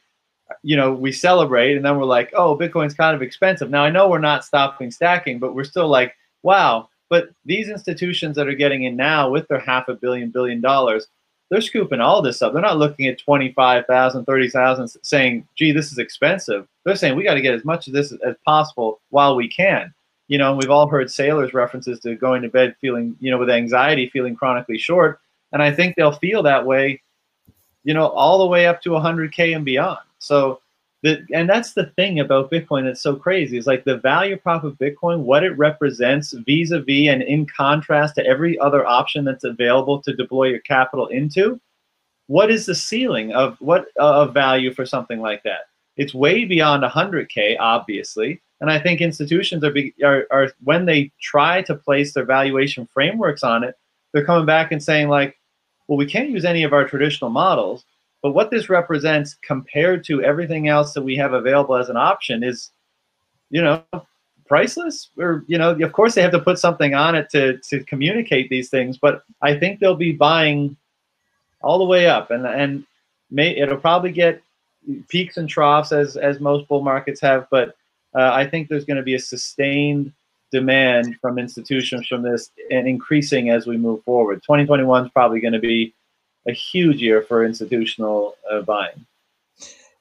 [0.64, 3.70] you know, we celebrate and then we're like, oh, Bitcoin's kind of expensive.
[3.70, 6.90] Now I know we're not stopping stacking, but we're still like, wow.
[7.10, 11.08] But these institutions that are getting in now with their half a billion billion dollars,
[11.52, 12.54] they're scooping all this up.
[12.54, 16.68] They're not looking at 25,000, 30,000 saying, gee, this is expensive.
[16.84, 19.94] They're saying we got to get as much of this as possible while we can.
[20.28, 23.50] You know, we've all heard Saylor's references to going to bed feeling, you know, with
[23.50, 25.20] anxiety, feeling chronically short.
[25.52, 27.02] And I think they'll feel that way
[27.84, 30.00] you know, all the way up to 100K and beyond.
[30.20, 30.61] So,
[31.04, 34.64] the, and that's the thing about Bitcoin that's so crazy is like the value prop
[34.64, 40.02] of Bitcoin, what it represents vis-a-vis and in contrast to every other option that's available
[40.04, 41.60] to deploy your capital into.
[42.28, 45.62] What is the ceiling of what uh, of value for something like that?
[45.98, 48.42] It's way beyond 100k, obviously.
[48.62, 52.88] And I think institutions are, be, are, are when they try to place their valuation
[52.94, 53.76] frameworks on it,
[54.14, 55.38] they're coming back and saying like,
[55.88, 57.86] well, we can't use any of our traditional models,
[58.22, 62.44] but what this represents compared to everything else that we have available as an option
[62.44, 62.70] is,
[63.50, 63.84] you know,
[64.48, 65.10] priceless.
[65.18, 68.50] Or, you know, of course they have to put something on it to, to communicate
[68.50, 70.76] these things, but I think they'll be buying
[71.62, 72.86] all the way up and, and
[73.30, 74.42] may, it'll probably get
[75.08, 77.76] peaks and troughs as, as most bull markets have, but
[78.14, 80.12] uh, I think there's going to be a sustained
[80.52, 84.44] demand from institutions from this and increasing as we move forward.
[84.44, 85.94] 2021 is probably going to be
[86.48, 89.06] a huge year for institutional uh, buying.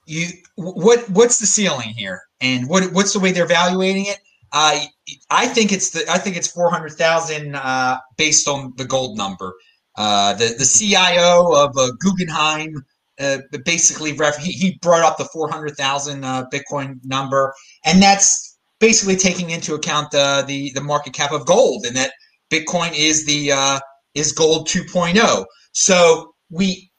[0.07, 4.19] You what what's the ceiling here, and what what's the way they're evaluating it?
[4.53, 4.89] I
[5.31, 9.17] I think it's the I think it's four hundred thousand uh, based on the gold
[9.17, 9.55] number.
[9.97, 12.85] Uh, the the CIO of uh, Guggenheim
[13.21, 18.03] uh, basically ref, he, he brought up the four hundred thousand uh, Bitcoin number, and
[18.03, 22.13] that's basically taking into account the the, the market cap of gold and that
[22.51, 23.79] Bitcoin is the uh,
[24.15, 25.45] is gold 2.0.
[25.73, 26.91] So we,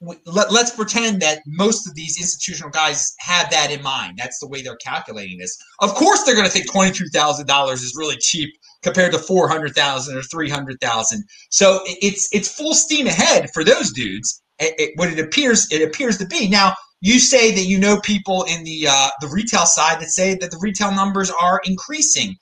[0.00, 4.16] we let, let's pretend that most of these institutional guys have that in mind.
[4.16, 5.56] That's the way they're calculating this.
[5.80, 8.50] Of course, they're going to think twenty two thousand dollars is really cheap
[8.82, 11.24] compared to four hundred thousand or three hundred thousand.
[11.50, 14.42] So it's it's full steam ahead for those dudes.
[14.60, 18.00] It, it, what it appears it appears to be now you say that you know
[18.00, 22.34] people in the uh, the retail side that say that the retail numbers are increasing,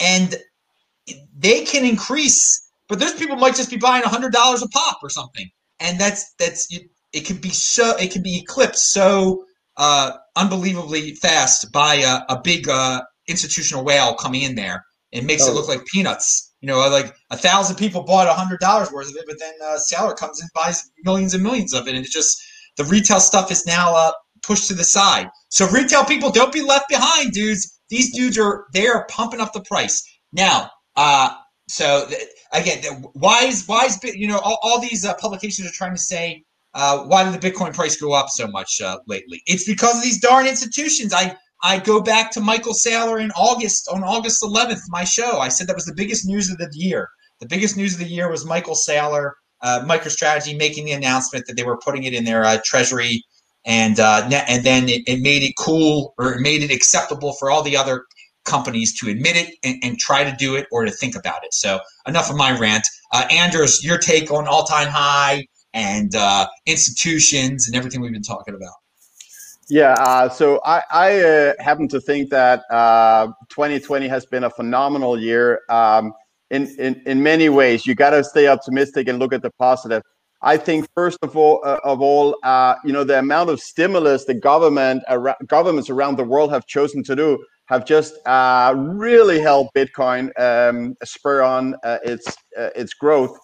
[0.00, 0.36] and
[1.36, 5.10] they can increase, but those people might just be buying hundred dollars a pop or
[5.10, 5.48] something,
[5.80, 9.44] and that's that's it, it can be so it can be eclipsed so
[9.76, 14.84] uh, unbelievably fast by a, a big uh, institutional whale coming in there.
[15.10, 15.50] It makes oh.
[15.50, 16.52] it look like peanuts.
[16.60, 19.54] you know, like a thousand people bought a hundred dollars worth of it, but then
[19.64, 22.40] uh, Saylor comes and buys millions and millions of it, and it's just
[22.76, 24.12] the retail stuff is now uh,
[24.42, 25.28] pushed to the side.
[25.48, 27.80] So retail people, don't be left behind, dudes.
[27.88, 30.70] These dudes are they are pumping up the price now.
[30.94, 31.30] Uh,
[31.68, 35.72] so th- again, why is why is you know all, all these uh, publications are
[35.72, 39.42] trying to say uh, why did the Bitcoin price go up so much uh, lately?
[39.46, 41.12] It's because of these darn institutions.
[41.12, 45.38] I I go back to Michael Saylor in August on August 11th, my show.
[45.38, 47.08] I said that was the biggest news of the year.
[47.40, 49.32] The biggest news of the year was Michael Saylor,
[49.62, 53.24] uh, MicroStrategy, making the announcement that they were putting it in their uh, treasury,
[53.64, 57.50] and uh, and then it, it, made it cool or it made it acceptable for
[57.50, 58.04] all the other
[58.44, 61.54] companies to admit it and, and try to do it or to think about it.
[61.54, 62.86] So enough of my rant.
[63.12, 68.54] Uh, Anders, your take on all-time high and uh, institutions and everything we've been talking
[68.54, 68.74] about.
[69.68, 74.50] Yeah, uh, so I, I uh, happen to think that uh, 2020 has been a
[74.50, 75.60] phenomenal year.
[75.68, 76.12] Um,
[76.50, 80.02] in, in, in many ways, you got to stay optimistic and look at the positive.
[80.42, 84.24] I think first of all, uh, of all, uh, you know, the amount of stimulus
[84.24, 87.38] the government, ar- governments around the world have chosen to do
[87.70, 93.38] have just uh, really helped Bitcoin um, spur on its its growth.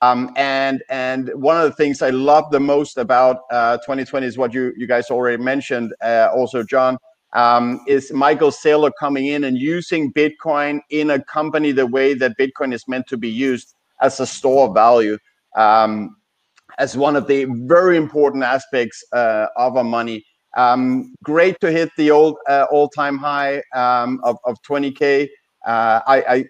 [0.00, 4.38] Um, and and one of the things I love the most about uh, 2020 is
[4.38, 6.98] what you you guys already mentioned, uh, also John,
[7.32, 12.36] um, is Michael Saylor coming in and using Bitcoin in a company the way that
[12.38, 15.16] Bitcoin is meant to be used as a store of value,
[15.56, 16.16] um,
[16.78, 20.24] as one of the very important aspects uh, of our money.
[20.56, 25.28] Um, great to hit the old uh, all time high um, of of 20k.
[25.66, 26.44] Uh, I, I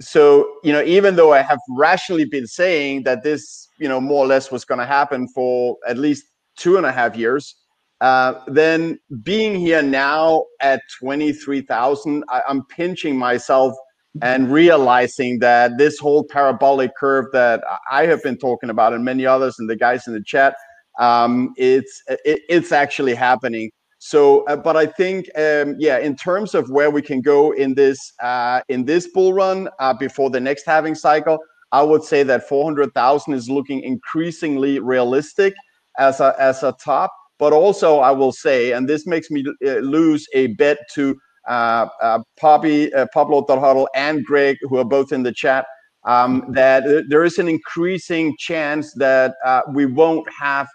[0.00, 4.24] so you know even though i have rationally been saying that this you know more
[4.24, 6.24] or less was going to happen for at least
[6.56, 7.56] two and a half years
[8.02, 13.74] uh, then being here now at 23000 i'm pinching myself
[14.22, 19.24] and realizing that this whole parabolic curve that i have been talking about and many
[19.24, 20.54] others and the guys in the chat
[20.98, 26.54] um, it's it, it's actually happening so, uh, but I think, um, yeah, in terms
[26.54, 30.40] of where we can go in this uh, in this bull run uh, before the
[30.40, 31.38] next halving cycle,
[31.72, 35.54] I would say that 400,000 is looking increasingly realistic
[35.98, 37.10] as a as a top.
[37.38, 41.16] But also, I will say, and this makes me uh, lose a bet to
[41.48, 45.66] uh, uh, Poppy, uh, Pablo Huddle and Greg, who are both in the chat,
[46.04, 49.34] um, that there is an increasing chance that
[49.74, 50.68] we won't have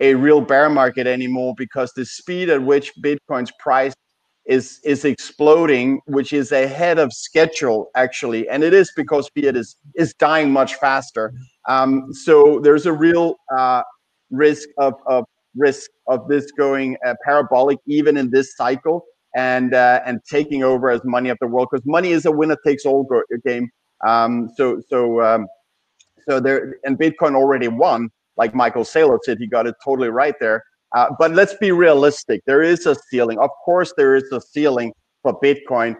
[0.00, 3.94] a real bear market anymore because the speed at which Bitcoin's price
[4.46, 9.76] is is exploding, which is ahead of schedule actually, and it is because fiat is
[9.94, 11.32] is dying much faster.
[11.68, 13.82] Um, so there's a real uh,
[14.30, 19.04] risk of, of risk of this going uh, parabolic even in this cycle
[19.36, 22.56] and uh, and taking over as money of the world because money is a winner
[22.66, 23.06] takes all
[23.44, 23.68] game.
[24.06, 25.46] Um, so so um,
[26.26, 30.34] so there and Bitcoin already won like Michael Saylor said, he got it totally right
[30.40, 30.62] there.
[30.96, 32.40] Uh, but let's be realistic.
[32.46, 33.38] There is a ceiling.
[33.38, 35.96] Of course, there is a ceiling for Bitcoin,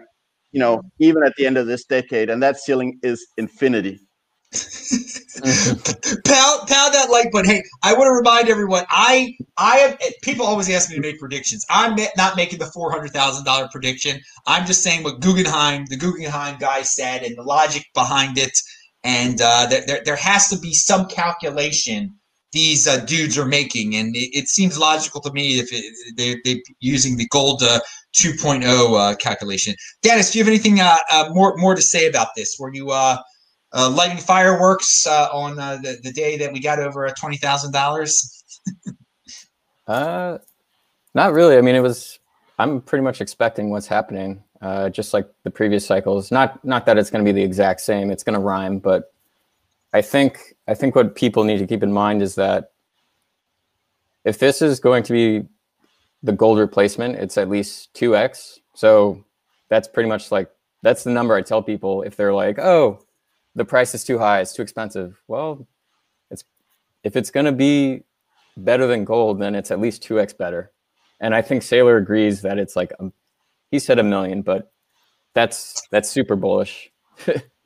[0.51, 2.29] you know, even at the end of this decade.
[2.29, 3.99] And that ceiling is infinity.
[6.25, 7.51] pound, pound that like button.
[7.51, 8.83] Hey, I want to remind everyone.
[8.89, 11.63] I, I have people always ask me to make predictions.
[11.69, 14.19] I'm not making the four hundred thousand dollar prediction.
[14.47, 18.57] I'm just saying what Guggenheim, the Guggenheim guy said, and the logic behind it.
[19.03, 22.18] And uh, there, there, there has to be some calculation
[22.51, 26.39] these uh, dudes are making, and it, it, seems logical to me if it, they,
[26.43, 27.79] they're using the gold uh,
[28.15, 29.75] 2.0 uh, calculation.
[30.01, 32.57] Dennis, do you have anything uh, uh, more more to say about this?
[32.59, 33.17] Were you uh,
[33.73, 38.43] lighting fireworks on the, the day that we got over twenty thousand dollars?
[39.87, 40.39] uh,
[41.13, 41.57] not really.
[41.57, 42.19] I mean, it was.
[42.57, 44.43] I'm pretty much expecting what's happening,
[44.91, 46.31] just like the previous cycles.
[46.31, 48.09] Not not that it's going to be the exact same.
[48.09, 49.13] It's going to rhyme, but
[49.93, 52.71] I think I think what people need to keep in mind is that
[54.23, 55.47] if this is going to be
[56.21, 58.59] the gold replacement, it's at least 2x.
[58.75, 59.25] So
[59.69, 60.51] that's pretty much like
[60.83, 63.03] that's the number I tell people if they're like, "Oh,
[63.55, 65.67] the price is too high, it's too expensive." Well,
[66.29, 66.43] it's
[67.03, 68.03] if it's going to be
[68.55, 70.71] better than gold, then it's at least 2x better.
[71.19, 73.11] And I think Saylor agrees that it's like a,
[73.71, 74.71] he said a million, but
[75.33, 76.91] that's that's super bullish.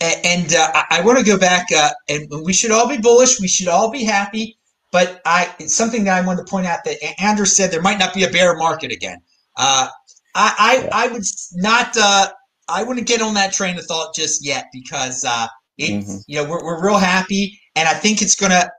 [0.00, 3.40] And uh, I want to go back, uh, and we should all be bullish.
[3.40, 4.56] We should all be happy.
[4.90, 7.98] But I, it's something that I want to point out that Andrew said there might
[7.98, 9.20] not be a bear market again.
[9.56, 9.88] Uh,
[10.34, 11.24] I, I, I would
[11.54, 12.28] not, uh,
[12.68, 15.46] I wouldn't get on that train of thought just yet because uh,
[15.78, 16.18] it, mm-hmm.
[16.26, 18.70] you know, we're, we're real happy, and I think it's gonna.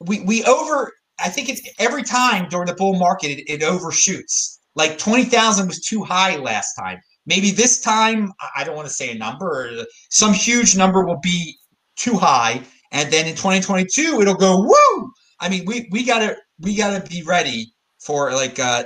[0.00, 0.92] We we over.
[1.20, 4.60] I think it's every time during the bull market it, it overshoots.
[4.74, 7.00] Like twenty thousand was too high last time.
[7.26, 11.56] Maybe this time I don't want to say a number, some huge number will be
[11.96, 12.62] too high,
[12.92, 15.12] and then in 2022 it'll go woo.
[15.40, 18.84] I mean, we we gotta we gotta be ready for like uh,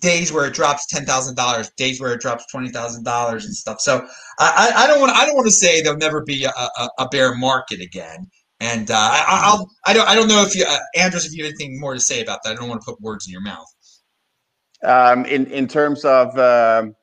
[0.00, 3.54] days where it drops ten thousand dollars, days where it drops twenty thousand dollars and
[3.54, 3.80] stuff.
[3.80, 4.06] So
[4.38, 7.08] I, I don't want I don't want to say there'll never be a, a, a
[7.08, 8.26] bear market again.
[8.60, 11.44] And uh, I, I'll I don't I don't know if you uh, Andres if you
[11.44, 12.52] have anything more to say about that.
[12.52, 13.66] I don't want to put words in your mouth.
[14.84, 16.94] Um, in in terms of um,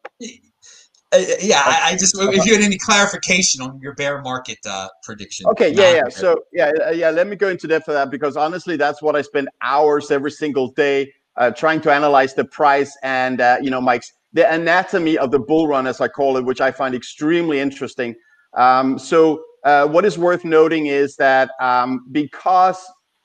[1.16, 4.88] uh, yeah, I, I, just if you had any clarification on your bear market uh,
[5.04, 5.48] prediction.
[5.48, 6.10] Okay, yeah, yeah.
[6.10, 7.10] So yeah, uh, yeah.
[7.10, 10.32] Let me go into depth for that because honestly, that's what I spend hours every
[10.32, 15.18] single day uh, trying to analyze the price and uh, you know, Mike's the anatomy
[15.18, 18.16] of the bull run, as I call it, which I find extremely interesting.
[18.54, 22.78] Um, so uh, what is worth noting is that um, because,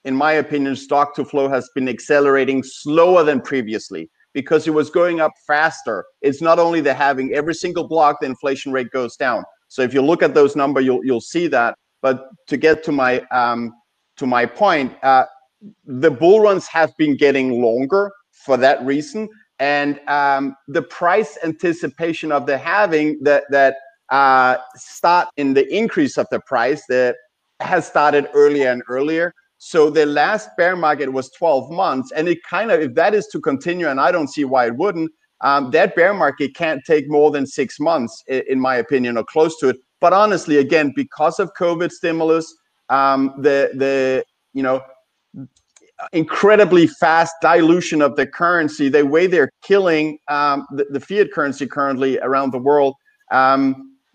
[0.04, 4.90] in my opinion, stock to flow has been accelerating slower than previously because it was
[4.90, 6.04] going up faster.
[6.22, 9.44] It's not only the halving every single block, the inflation rate goes down.
[9.68, 11.74] So if you look at those numbers, you'll you'll see that.
[12.02, 13.72] But to get to my um,
[14.16, 15.26] to my point, uh,
[15.84, 18.10] the bull runs have been getting longer
[18.44, 19.28] for that reason,
[19.58, 23.76] and um, the price anticipation of the halving that that
[24.10, 27.16] uh, start in the increase of the price that
[27.60, 29.32] has started earlier and earlier.
[29.62, 33.26] So the last bear market was 12 months, and it kind of, if that is
[33.26, 37.10] to continue, and I don't see why it wouldn't, um, that bear market can't take
[37.10, 39.76] more than six months, in my opinion, or close to it.
[40.00, 42.54] But honestly, again, because of COVID stimulus,
[42.88, 44.82] um, the the you know
[46.14, 51.66] incredibly fast dilution of the currency, the way they're killing um, the, the, fiat currency
[51.66, 52.94] currently around the world,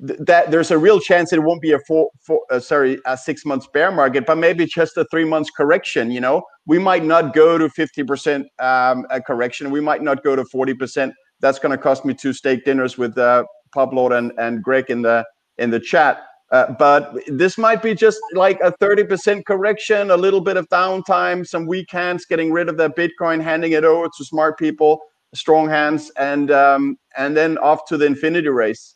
[0.02, 3.18] um, that there's a real chance it won't be a four, four uh, sorry a
[3.18, 6.44] six months bear market but maybe just a three months correction you know?
[6.68, 9.70] We might not go to 50% um, a correction.
[9.70, 13.18] We might not go to 40% that's going to cost me two steak dinners with
[13.18, 13.44] uh,
[13.74, 15.26] pablo and, and greg in the
[15.58, 16.24] in the chat.
[16.52, 21.46] Uh, but this might be just like a 30% correction a little bit of downtime
[21.46, 25.00] some weak hands getting rid of that bitcoin handing it over to smart people
[25.34, 28.95] strong hands and um, and then off to the infinity race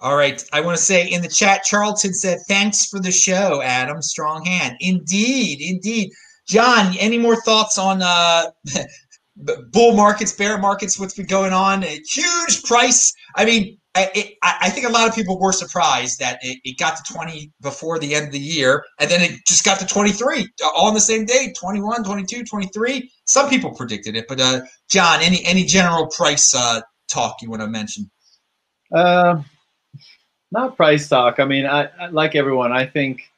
[0.00, 0.42] all right.
[0.52, 4.00] I want to say in the chat, Charlton said, thanks for the show, Adam.
[4.00, 4.76] Strong hand.
[4.80, 5.60] Indeed.
[5.60, 6.12] Indeed.
[6.46, 8.44] John, any more thoughts on uh,
[9.72, 11.82] bull markets, bear markets, what's been going on?
[11.82, 13.12] A huge price.
[13.36, 16.96] I mean, it, I think a lot of people were surprised that it, it, got
[16.96, 20.48] to 20 before the end of the year, and then it just got to 23
[20.62, 23.10] all on the same day 21, 22, 23.
[23.24, 27.62] Some people predicted it, but uh, John, any any general price uh, talk you want
[27.62, 28.08] to mention?
[28.94, 29.42] Uh,
[30.50, 31.40] not price talk.
[31.40, 32.72] I mean, I, I, like everyone.
[32.72, 33.30] I think,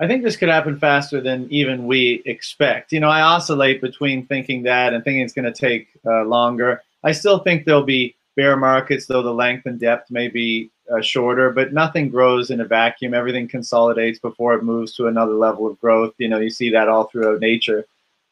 [0.00, 2.92] I think this could happen faster than even we expect.
[2.92, 6.82] You know, I oscillate between thinking that and thinking it's going to take uh, longer.
[7.04, 11.00] I still think there'll be bear markets, though the length and depth may be uh,
[11.00, 11.50] shorter.
[11.50, 13.14] But nothing grows in a vacuum.
[13.14, 16.14] Everything consolidates before it moves to another level of growth.
[16.18, 17.86] You know, you see that all throughout nature.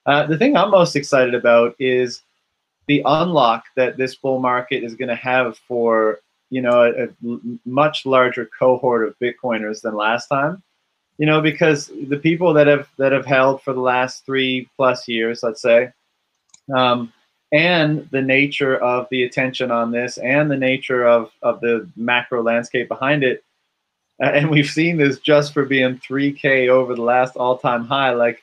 [0.06, 2.22] Uh, the thing I'm most excited about is
[2.86, 6.20] the unlock that this bull market is going to have for
[6.54, 10.62] you know, a, a, much larger cohort of Bitcoiners than last time.
[11.18, 15.08] You know, because the people that have that have held for the last three plus
[15.08, 15.90] years, let's say,
[16.72, 17.12] um,
[17.50, 22.40] and the nature of the attention on this, and the nature of of the macro
[22.40, 23.42] landscape behind it,
[24.20, 28.40] and we've seen this just for being 3K over the last all-time high, like.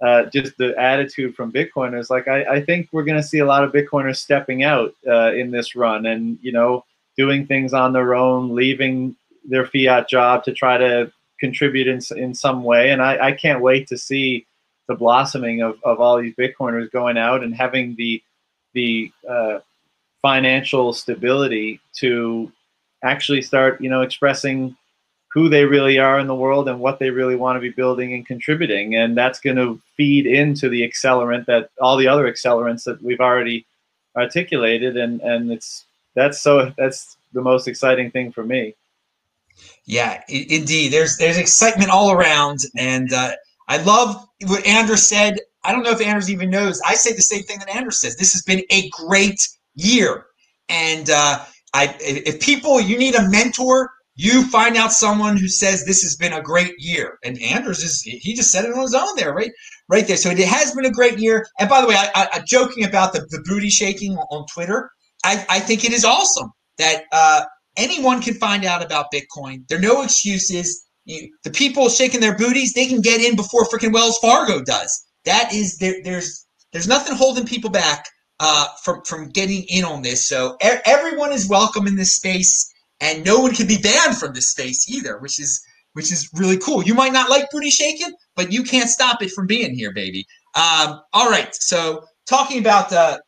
[0.00, 3.44] Uh, just the attitude from Bitcoiners, like I, I think we're going to see a
[3.44, 6.84] lot of Bitcoiners stepping out uh, in this run, and you know,
[7.18, 9.14] doing things on their own, leaving
[9.44, 12.90] their fiat job to try to contribute in, in some way.
[12.90, 14.46] And I, I can't wait to see
[14.86, 18.22] the blossoming of, of all these Bitcoiners going out and having the
[18.74, 19.58] the uh,
[20.22, 22.52] financial stability to
[23.02, 24.76] actually start, you know, expressing
[25.32, 28.14] who they really are in the world and what they really want to be building
[28.14, 28.94] and contributing.
[28.94, 33.20] And that's going to feed into the accelerant that all the other accelerants that we've
[33.20, 33.66] already
[34.16, 34.96] articulated.
[34.96, 35.84] And, and it's
[36.18, 38.74] that's so that's the most exciting thing for me.
[39.84, 40.92] Yeah, indeed.
[40.92, 43.32] There's there's excitement all around, and uh,
[43.68, 45.38] I love what Anders said.
[45.64, 46.80] I don't know if Anders even knows.
[46.86, 48.16] I say the same thing that Anders says.
[48.16, 49.40] This has been a great
[49.74, 50.26] year,
[50.68, 51.44] and uh,
[51.74, 56.16] I if people you need a mentor, you find out someone who says this has
[56.16, 57.18] been a great year.
[57.24, 59.52] And Anders is he just said it on his own there, right?
[59.88, 60.16] Right there.
[60.16, 61.46] So it has been a great year.
[61.60, 64.90] And by the way, I, I, I joking about the, the booty shaking on Twitter.
[65.24, 67.44] I, I think it is awesome that uh,
[67.76, 69.66] anyone can find out about Bitcoin.
[69.68, 70.84] There are no excuses.
[71.04, 75.06] You, the people shaking their booties, they can get in before freaking Wells Fargo does.
[75.24, 78.06] That is there, there's there's nothing holding people back
[78.40, 80.26] uh, from from getting in on this.
[80.26, 84.34] So e- everyone is welcome in this space, and no one can be banned from
[84.34, 85.60] this space either, which is
[85.94, 86.82] which is really cool.
[86.84, 90.26] You might not like booty shaking, but you can't stop it from being here, baby.
[90.54, 93.18] Um, all right, so talking about uh,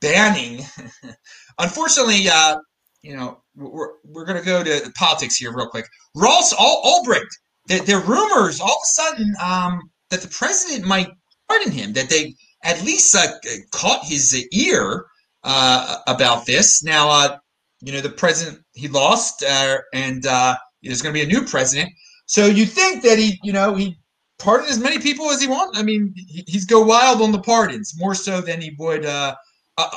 [0.00, 0.64] banning,
[1.58, 2.56] unfortunately, uh,
[3.02, 5.86] you know, we're, we're going to go to politics here real quick.
[6.14, 7.28] Ross Al- Ulbricht,
[7.66, 11.08] there, there are rumors all of a sudden um, that the president might
[11.48, 12.34] pardon him, that they
[12.64, 13.26] at least uh,
[13.70, 15.06] caught his ear
[15.44, 16.82] uh, about this.
[16.82, 17.38] Now, uh,
[17.80, 21.46] you know, the president, he lost, uh, and uh, there's going to be a new
[21.46, 21.90] president.
[22.26, 23.96] So you think that he, you know, he
[24.38, 25.78] pardon as many people as he wants.
[25.78, 26.14] I mean,
[26.46, 29.34] he's go wild on the pardons more so than he would uh,
[29.76, 29.90] uh,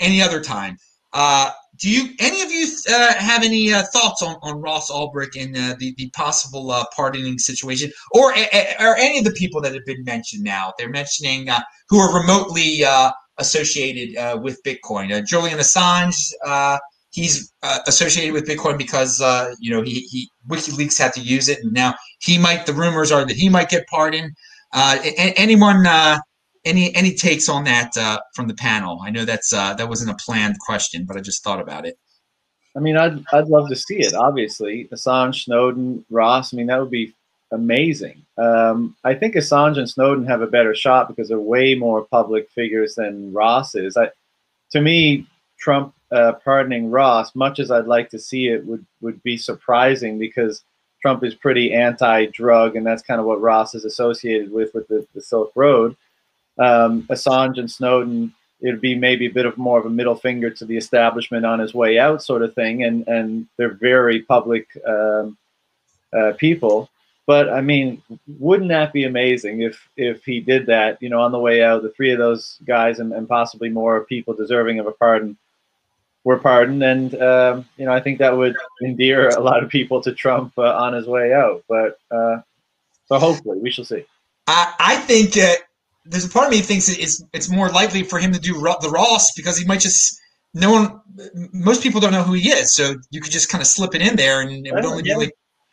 [0.00, 0.76] any other time.
[1.12, 5.40] Uh, do you any of you uh, have any uh, thoughts on, on Ross Ulbricht
[5.40, 9.84] and uh, the the possible pardoning situation, or or any of the people that have
[9.84, 10.72] been mentioned now?
[10.78, 11.48] They're mentioning
[11.88, 12.84] who are remotely
[13.38, 15.24] associated with Bitcoin.
[15.26, 16.32] Julian Assange,
[17.14, 17.52] he's
[17.86, 19.20] associated with Bitcoin because
[19.58, 22.66] you know he, he WikiLeaks had to use it, and now he might.
[22.66, 24.32] The rumors are that he might get pardoned.
[24.74, 25.86] anyone
[26.64, 29.00] any any takes on that uh, from the panel?
[29.02, 31.98] I know that's uh, that wasn't a planned question, but I just thought about it.
[32.76, 34.14] I mean, I'd I'd love to see it.
[34.14, 36.52] Obviously, Assange, Snowden, Ross.
[36.52, 37.14] I mean, that would be
[37.52, 38.24] amazing.
[38.36, 42.50] Um, I think Assange and Snowden have a better shot because they're way more public
[42.50, 43.96] figures than Ross is.
[43.96, 44.10] I,
[44.72, 45.26] to me,
[45.58, 50.18] Trump uh, pardoning Ross, much as I'd like to see it, would would be surprising
[50.18, 50.62] because
[51.02, 55.06] Trump is pretty anti-drug, and that's kind of what Ross is associated with with the,
[55.14, 55.96] the Silk Road
[56.58, 60.50] um, Assange and Snowden, it'd be maybe a bit of more of a middle finger
[60.50, 62.84] to the establishment on his way out, sort of thing.
[62.84, 65.36] And and they're very public um,
[66.16, 66.90] uh, people.
[67.26, 68.02] But I mean,
[68.38, 71.02] wouldn't that be amazing if if he did that?
[71.02, 74.04] You know, on the way out, the three of those guys and, and possibly more
[74.04, 75.36] people deserving of a pardon
[76.24, 80.00] were pardoned, and um, you know, I think that would endear a lot of people
[80.02, 81.62] to Trump uh, on his way out.
[81.68, 82.40] But uh,
[83.06, 84.04] so hopefully, we shall see.
[84.46, 85.58] I, I think that
[86.04, 88.90] there's a part of me thinks it's it's more likely for him to do the
[88.90, 90.18] Ross because he might just
[90.54, 91.00] no one
[91.52, 94.02] most people don't know who he is, so you could just kind of slip it
[94.02, 95.32] in there, and it would only be like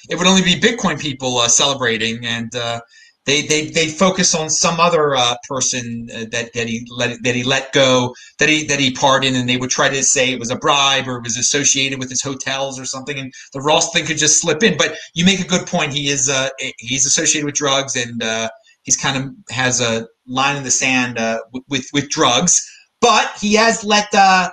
[0.09, 2.81] it would only be Bitcoin people uh, celebrating, and uh,
[3.25, 7.35] they they they focus on some other uh, person uh, that that he let that
[7.35, 10.39] he let go that he that he pardoned, and they would try to say it
[10.39, 13.91] was a bribe or it was associated with his hotels or something, and the Ross
[13.91, 14.75] thing could just slip in.
[14.77, 15.93] But you make a good point.
[15.93, 16.49] He is uh,
[16.79, 18.49] he's associated with drugs and uh,
[18.81, 22.59] he's kind of has a line in the sand uh, with with drugs,
[23.01, 24.49] but he has let uh,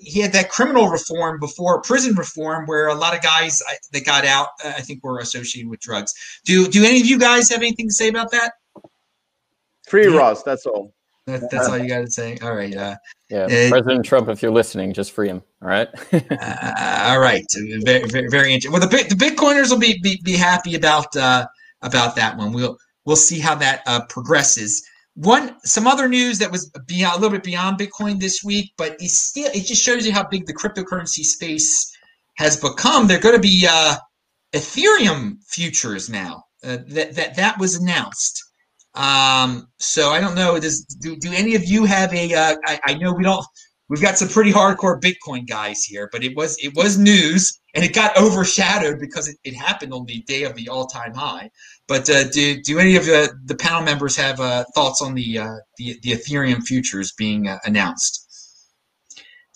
[0.00, 4.24] he had that criminal reform before prison reform, where a lot of guys that got
[4.24, 6.14] out, uh, I think, were associated with drugs.
[6.44, 8.52] Do do any of you guys have anything to say about that?
[9.88, 10.16] Free yeah.
[10.16, 10.94] Ross, that's all.
[11.26, 12.38] That, that's all you got to say.
[12.42, 12.74] All right.
[12.74, 12.96] Uh,
[13.28, 15.42] yeah, uh, President Trump, if you're listening, just free him.
[15.62, 15.88] All right.
[16.12, 17.44] uh, all right.
[17.84, 18.72] Very, very, very interesting.
[18.72, 21.46] Well, the the Bitcoiners will be be, be happy about uh,
[21.82, 22.52] about that one.
[22.52, 24.82] We'll we'll see how that uh, progresses.
[25.14, 28.92] One, some other news that was beyond, a little bit beyond Bitcoin this week, but
[29.00, 31.90] it still it just shows you how big the cryptocurrency space
[32.36, 33.06] has become.
[33.06, 33.96] They're going to be uh,
[34.52, 36.44] Ethereum futures now.
[36.62, 38.42] Uh, that that that was announced.
[38.94, 40.58] Um, so I don't know.
[40.58, 42.34] Does do, do any of you have a?
[42.34, 43.44] Uh, I, I know we don't.
[43.88, 47.84] We've got some pretty hardcore Bitcoin guys here, but it was it was news and
[47.84, 51.50] it got overshadowed because it, it happened on the day of the all time high.
[51.90, 55.40] But uh, do do any of the, the panel members have uh, thoughts on the,
[55.40, 58.28] uh, the the Ethereum futures being uh, announced?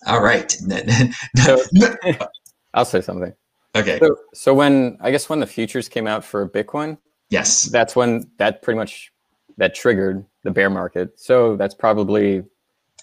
[0.04, 0.52] All right.
[2.74, 3.32] I'll say something.
[3.76, 4.00] Okay.
[4.00, 6.98] So, so when I guess when the futures came out for Bitcoin,
[7.30, 9.12] yes, that's when that pretty much
[9.58, 11.20] that triggered the bear market.
[11.20, 12.42] So that's probably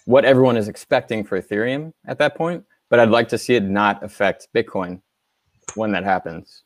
[0.03, 2.65] what everyone is expecting for Ethereum at that point.
[2.89, 5.01] But I'd like to see it not affect Bitcoin
[5.75, 6.63] when that happens.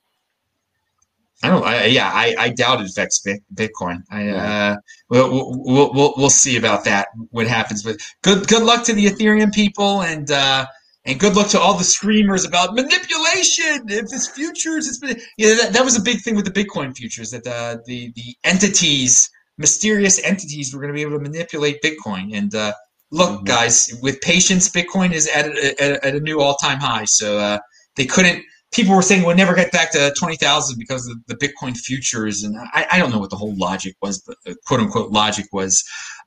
[1.44, 1.66] I don't.
[1.66, 4.02] I, yeah, I, I doubt it affects Bitcoin.
[4.10, 4.76] I uh,
[5.10, 5.30] we'll,
[5.66, 7.10] we'll, we'll we'll see about that.
[7.32, 7.84] What happens?
[7.84, 10.66] But good good luck to the Ethereum people, and uh,
[11.04, 13.86] and good luck to all the screamers about manipulation.
[13.90, 15.56] If it's futures, it's been yeah.
[15.56, 19.30] That, that was a big thing with the Bitcoin futures that uh, the the entities,
[19.58, 22.36] mysterious entities, were going to be able to manipulate Bitcoin.
[22.36, 22.74] And uh,
[23.12, 23.44] look, mm-hmm.
[23.44, 27.06] guys, with patience, Bitcoin is at a, at, at a new all time high.
[27.06, 27.60] So uh,
[27.98, 28.42] they couldn't
[28.76, 32.44] people were saying we'll never get back to 20,000 because of the Bitcoin futures.
[32.44, 35.46] And I, I, don't know what the whole logic was, but the quote unquote logic
[35.54, 35.82] was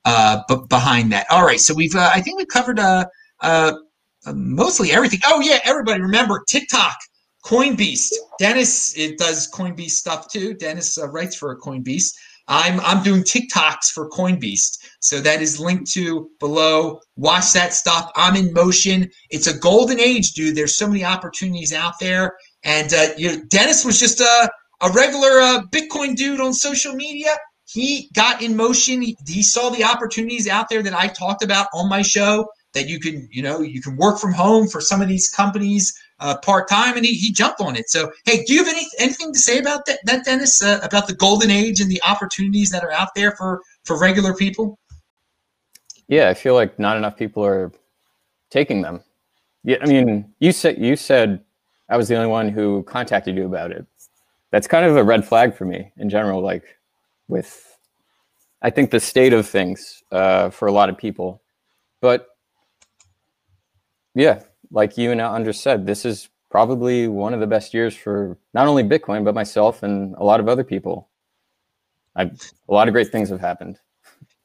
[0.05, 1.27] uh, b- behind that.
[1.29, 1.59] All right.
[1.59, 3.05] So we've, uh, I think we've covered uh,
[3.41, 3.73] uh,
[4.25, 5.19] uh, mostly everything.
[5.25, 5.59] Oh, yeah.
[5.63, 6.97] Everybody remember TikTok,
[7.45, 8.09] Coinbeast.
[8.39, 10.55] Dennis it does Coinbeast stuff too.
[10.55, 12.13] Dennis uh, writes for Coinbeast.
[12.49, 14.79] I'm I'm doing TikToks for CoinBeast.
[14.99, 16.99] So that is linked to below.
[17.15, 18.11] Watch that stuff.
[18.15, 19.09] I'm in motion.
[19.29, 20.55] It's a golden age, dude.
[20.55, 22.35] There's so many opportunities out there.
[22.63, 24.49] And uh, you know, Dennis was just a,
[24.81, 27.35] a regular uh, Bitcoin dude on social media.
[27.65, 29.03] He got in motion.
[29.03, 32.87] He, he saw the opportunities out there that I talked about on my show that
[32.89, 36.37] you can, you know, you can work from home for some of these companies uh,
[36.37, 37.89] part time, and he, he jumped on it.
[37.89, 41.07] So, hey, do you have any anything to say about that, that Dennis, uh, about
[41.07, 44.79] the golden age and the opportunities that are out there for for regular people?
[46.07, 47.71] Yeah, I feel like not enough people are
[48.49, 49.03] taking them.
[49.63, 51.41] Yeah, I mean, you said you said
[51.89, 53.85] I was the only one who contacted you about it.
[54.51, 56.41] That's kind of a red flag for me in general.
[56.41, 56.63] Like,
[57.27, 57.77] with
[58.61, 61.41] I think the state of things uh, for a lot of people,
[62.01, 62.27] but
[64.15, 64.41] yeah,
[64.71, 68.67] like you and Andres said, this is probably one of the best years for not
[68.67, 71.09] only Bitcoin but myself and a lot of other people.
[72.15, 72.29] A
[72.67, 73.79] lot of great things have happened.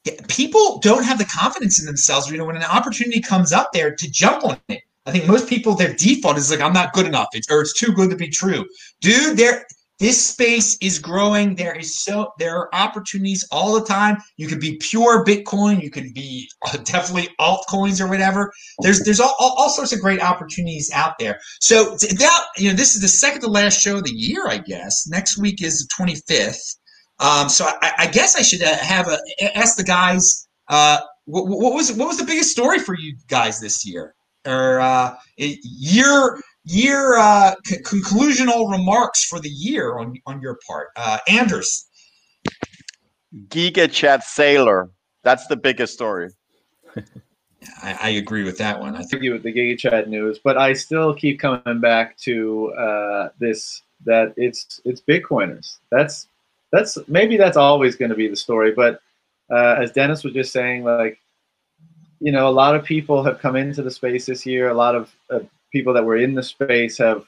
[0.05, 2.29] Yeah, people don't have the confidence in themselves.
[2.29, 4.83] You know, when an opportunity comes up there to jump on it.
[5.07, 7.73] I think most people their default is like, I'm not good enough, it's, or it's
[7.73, 8.65] too good to be true.
[9.01, 9.65] Dude, there
[9.99, 11.55] this space is growing.
[11.55, 14.17] There is so there are opportunities all the time.
[14.35, 15.81] You could be pure Bitcoin.
[15.81, 16.49] You can be
[16.83, 18.51] definitely altcoins or whatever.
[18.81, 21.39] There's there's all, all, all sorts of great opportunities out there.
[21.61, 24.47] So that you know this is the second to last show of the year.
[24.47, 26.77] I guess next week is the 25th.
[27.19, 29.17] Um, so I, I, guess I should uh, have a
[29.57, 30.47] ask the guys.
[30.67, 34.13] Uh, what, what, was what was the biggest story for you guys this year
[34.45, 40.89] or uh, year year uh, c- conclusional remarks for the year on on your part,
[40.95, 41.87] uh, Anders.
[43.47, 44.89] Giga Chad Saylor.
[45.23, 46.29] That's the biggest story.
[47.81, 48.95] I, I, agree with that one.
[48.95, 52.71] I think you with the Giga Chad news, but I still keep coming back to
[52.73, 55.77] uh, this that it's it's Bitcoiners.
[55.91, 56.27] That's
[56.71, 58.71] that's maybe that's always going to be the story.
[58.71, 59.01] But
[59.49, 61.19] uh, as Dennis was just saying, like
[62.19, 64.69] you know, a lot of people have come into the space this year.
[64.69, 65.39] A lot of uh,
[65.75, 67.25] people that were in the space have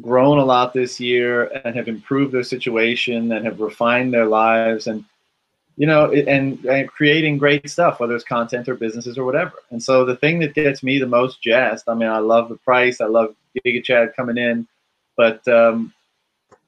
[0.00, 4.88] grown a lot this year and have improved their situation and have refined their lives
[4.88, 5.04] and
[5.76, 9.52] you know and, and creating great stuff whether it's content or businesses or whatever.
[9.70, 12.56] And so the thing that gets me the most jazzed i mean i love the
[12.56, 14.66] price i love giga chad coming in
[15.16, 15.94] but um,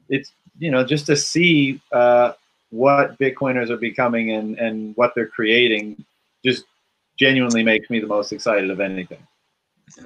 [0.09, 0.31] it's
[0.61, 2.33] you know just to see uh,
[2.71, 6.05] what bitcoiners are becoming and and what they're creating
[6.45, 6.65] just
[7.19, 9.27] genuinely makes me the most excited of anything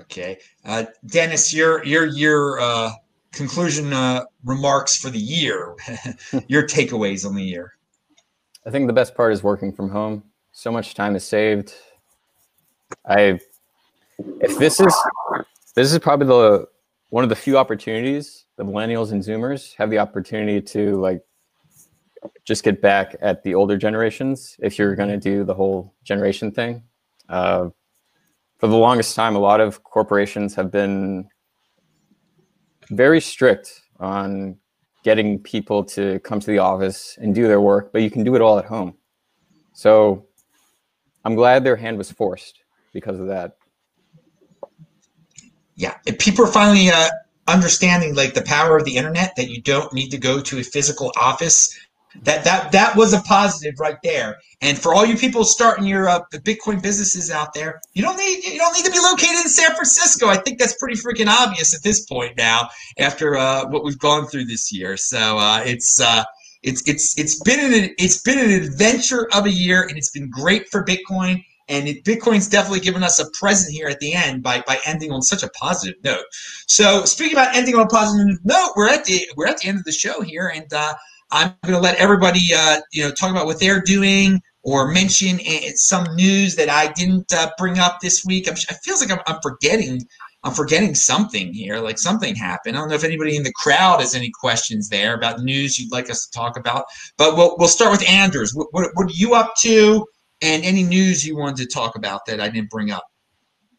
[0.00, 2.90] Okay, uh, Dennis, your your your uh,
[3.32, 5.74] conclusion uh, remarks for the year,
[6.48, 7.74] your takeaways on the year.
[8.66, 10.24] I think the best part is working from home.
[10.52, 11.72] So much time is saved.
[13.06, 13.38] I,
[14.40, 14.94] if this is
[15.74, 16.66] this is probably the
[17.10, 21.22] one of the few opportunities the millennials and Zoomers have the opportunity to like
[22.44, 26.50] just get back at the older generations if you're going to do the whole generation
[26.50, 26.82] thing.
[27.28, 27.68] Uh,
[28.58, 31.28] for the longest time, a lot of corporations have been
[32.90, 34.56] very strict on
[35.04, 38.34] getting people to come to the office and do their work, but you can do
[38.34, 38.94] it all at home.
[39.72, 40.26] So
[41.24, 42.60] I'm glad their hand was forced
[42.92, 43.56] because of that.
[45.74, 47.10] Yeah, people are finally uh,
[47.46, 50.62] understanding like the power of the internet that you don't need to go to a
[50.62, 51.78] physical office
[52.22, 54.38] that that that was a positive right there.
[54.60, 58.44] And for all you people starting your uh, Bitcoin businesses out there, you don't need
[58.44, 60.28] you don't need to be located in San Francisco.
[60.28, 64.26] I think that's pretty freaking obvious at this point now, after uh, what we've gone
[64.26, 64.96] through this year.
[64.96, 66.24] So uh, it's uh,
[66.62, 70.30] it's it's it's been an it's been an adventure of a year, and it's been
[70.30, 71.44] great for Bitcoin.
[71.68, 75.10] And it, Bitcoin's definitely given us a present here at the end by, by ending
[75.10, 76.22] on such a positive note.
[76.68, 79.78] So speaking about ending on a positive note, we're at the we're at the end
[79.78, 80.94] of the show here, and uh,
[81.30, 85.38] I'm going to let everybody, uh, you know, talk about what they're doing or mention
[85.74, 88.48] some news that I didn't uh, bring up this week.
[88.48, 90.02] I'm, I feels like I'm, I'm, forgetting.
[90.44, 91.78] I'm forgetting something here.
[91.78, 92.76] Like something happened.
[92.76, 95.92] I don't know if anybody in the crowd has any questions there about news you'd
[95.92, 96.84] like us to talk about.
[97.16, 98.54] But we'll we'll start with Anders.
[98.54, 100.06] What, what, what are you up to?
[100.42, 103.04] And any news you wanted to talk about that I didn't bring up?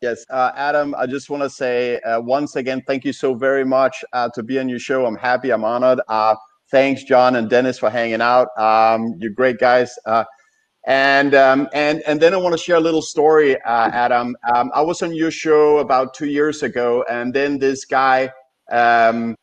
[0.01, 3.65] Yes, uh, Adam, I just want to say uh, once again, thank you so very
[3.65, 5.05] much uh, to be on your show.
[5.05, 6.01] I'm happy, I'm honored.
[6.69, 8.49] Thanks, John and Dennis, for hanging out.
[8.57, 9.93] Um, you're great guys.
[10.05, 10.25] Uh,
[10.85, 14.35] and um, and and then I want to share a little story, uh, Adam.
[14.55, 18.31] Um, I was on your show about two years ago, and then this guy,
[18.71, 19.35] um,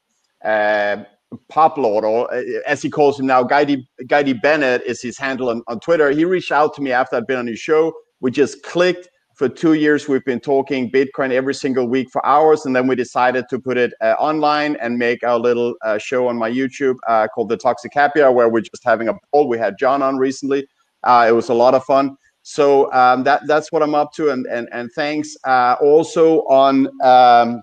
[0.43, 1.05] uh,
[1.53, 5.63] Poplord, or uh, as he calls him now, Guy Guy Bennett is his handle on,
[5.67, 6.11] on Twitter.
[6.11, 7.93] He reached out to me after I'd been on his show.
[8.21, 9.09] We just clicked.
[9.35, 12.95] For two years we've been talking bitcoin every single week for hours and then we
[12.95, 16.95] decided to put it uh, online and make our little uh, show on my youtube
[17.09, 20.03] uh, called the toxic happy hour where we're just having a poll we had john
[20.03, 20.67] on recently.
[21.03, 22.17] Uh, it was a lot of fun.
[22.43, 26.89] So um, that that's what i'm up to and and, and thanks uh, also on
[27.03, 27.63] um,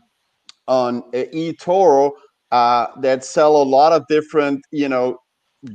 [0.67, 2.11] on uh, eToro
[2.51, 5.17] that sell a lot of different you know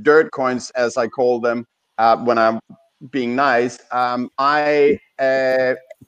[0.02, 1.64] dirt coins as i call them
[2.24, 2.60] when i'm
[3.10, 3.78] being nice.
[3.92, 4.98] Um, i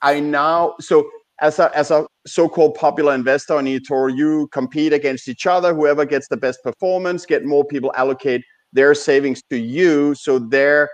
[0.02, 1.08] I now so
[1.40, 5.74] as a as a so-called popular investor on eToro, you compete against each other.
[5.74, 8.42] Whoever gets the best performance, get more people allocate
[8.72, 10.88] their savings to you, so their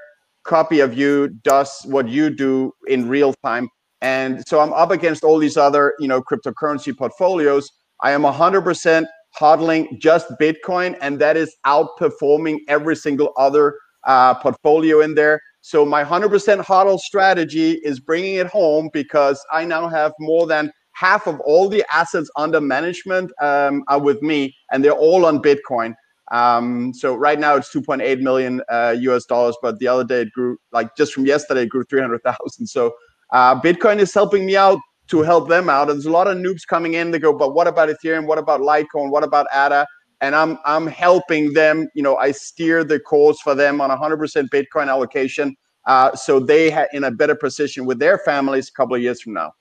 [0.45, 3.69] copy of you does what you do in real time.
[4.03, 7.71] And so I'm up against all these other, you know, cryptocurrency portfolios.
[8.03, 9.07] I am 100%
[9.39, 15.41] hodling just Bitcoin, and that is outperforming every single other uh, portfolio in there.
[15.65, 20.71] So my 100% hodl strategy is bringing it home because I now have more than
[20.93, 25.41] half of all the assets under management um, are with me, and they're all on
[25.41, 25.95] Bitcoin.
[26.33, 30.33] Um, so right now it's 2.8 million uh, US dollars, but the other day it
[30.33, 32.67] grew like just from yesterday it grew 300,000.
[32.67, 32.93] So
[33.33, 35.89] uh, Bitcoin is helping me out to help them out.
[35.89, 37.11] And there's a lot of noobs coming in.
[37.11, 38.27] They go, but what about Ethereum?
[38.27, 39.11] What about Litecoin?
[39.11, 39.87] What about ADA?
[40.25, 41.89] And I'm I'm helping them.
[41.95, 45.55] You know, I steer the course for them on 100% Bitcoin allocation,
[45.85, 49.21] uh, so they ha- in a better position with their families a couple of years
[49.21, 49.53] from now.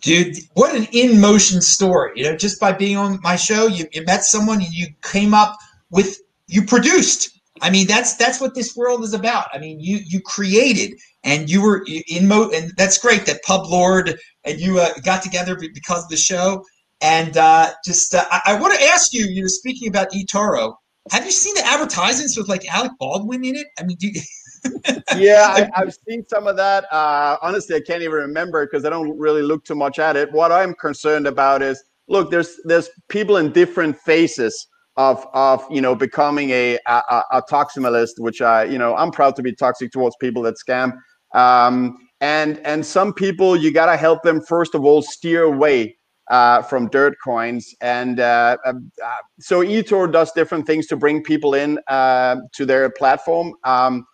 [0.00, 2.12] Dude, what an in motion story!
[2.16, 5.32] You know, just by being on my show, you, you met someone and you came
[5.32, 5.56] up
[5.90, 7.38] with you produced.
[7.60, 9.46] I mean, that's that's what this world is about.
[9.52, 13.66] I mean, you you created and you were in mo, and that's great that Pub
[13.66, 16.64] Lord and you uh, got together because of the show
[17.00, 20.74] and uh, just, uh, I, I want to ask you, you know, speaking about eToro,
[21.10, 23.66] have you seen the advertisements with like Alec Baldwin in it?
[23.78, 24.20] I mean, do you-
[25.16, 26.84] yeah, I, have seen some of that.
[26.92, 30.32] Uh, honestly, I can't even remember because I don't really look too much at it.
[30.32, 35.80] What I'm concerned about is, look, there's there's people in different phases of of you
[35.80, 39.92] know becoming a a, a toximalist, which I you know I'm proud to be toxic
[39.92, 40.92] towards people that scam.
[41.34, 45.97] Um, and and some people you gotta help them first of all steer away
[46.30, 47.74] uh, from dirt coins.
[47.80, 49.10] And uh, um, uh,
[49.40, 53.54] so eToro does different things to bring people in uh, to their platform.
[53.64, 54.06] Um,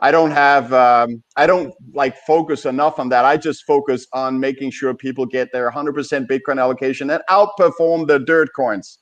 [0.00, 3.24] I don't have, um, I don't like focus enough on that.
[3.24, 8.18] I just focus on making sure people get their 100% Bitcoin allocation and outperform the
[8.18, 8.98] dirt coins.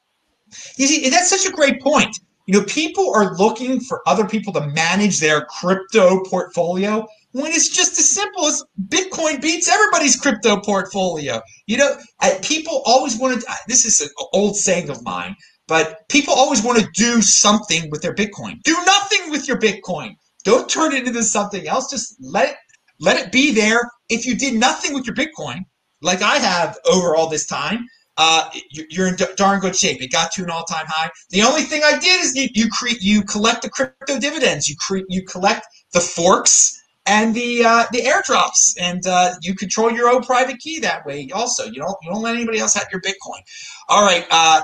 [0.77, 2.19] You see, that's such a great point.
[2.47, 7.69] You know, people are looking for other people to manage their crypto portfolio when it's
[7.69, 11.41] just as simple as Bitcoin beats everybody's crypto portfolio.
[11.67, 11.97] You know,
[12.43, 15.37] people always want to, this is an old saying of mine,
[15.69, 18.61] but people always want to do something with their Bitcoin.
[18.65, 20.15] Do nothing with your Bitcoin.
[20.45, 21.91] Don't turn it into something else.
[21.91, 22.57] Just let it,
[22.99, 23.83] let it be there.
[24.09, 25.61] If you did nothing with your Bitcoin,
[26.03, 28.51] like I have over all this time, uh,
[28.91, 30.03] you're in darn good shape.
[30.03, 31.11] It got to an all-time high.
[31.31, 34.69] The only thing I did is you you create you collect the crypto dividends.
[34.69, 36.80] You create you collect the forks
[37.11, 41.29] and the uh, the airdrops, and uh, you control your own private key that way.
[41.35, 43.41] Also, you don't you don't let anybody else have your Bitcoin.
[43.89, 44.63] All right, uh,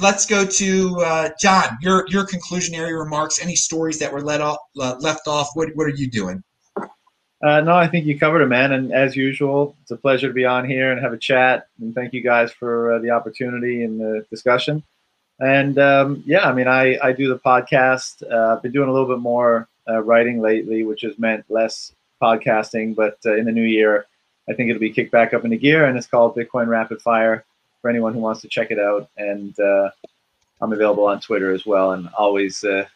[0.00, 1.76] let's go to uh, John.
[1.82, 3.42] Your your conclusionary remarks.
[3.42, 5.50] Any stories that were let off uh, left off?
[5.52, 6.42] What what are you doing?
[7.44, 8.72] Uh, no, I think you covered it, man.
[8.72, 11.66] And as usual, it's a pleasure to be on here and have a chat.
[11.80, 14.82] And thank you guys for the opportunity and the discussion.
[15.40, 18.22] And um, yeah, I mean, I, I do the podcast.
[18.32, 22.94] I've been doing a little bit more uh, writing lately, which has meant less podcasting.
[22.94, 24.06] But uh, in the new year,
[24.48, 27.44] I think it'll be kicked back up into gear, and it's called Bitcoin Rapid Fire
[27.80, 29.08] for anyone who wants to check it out.
[29.16, 29.90] And uh,
[30.60, 32.86] I'm available on Twitter as well, and always uh,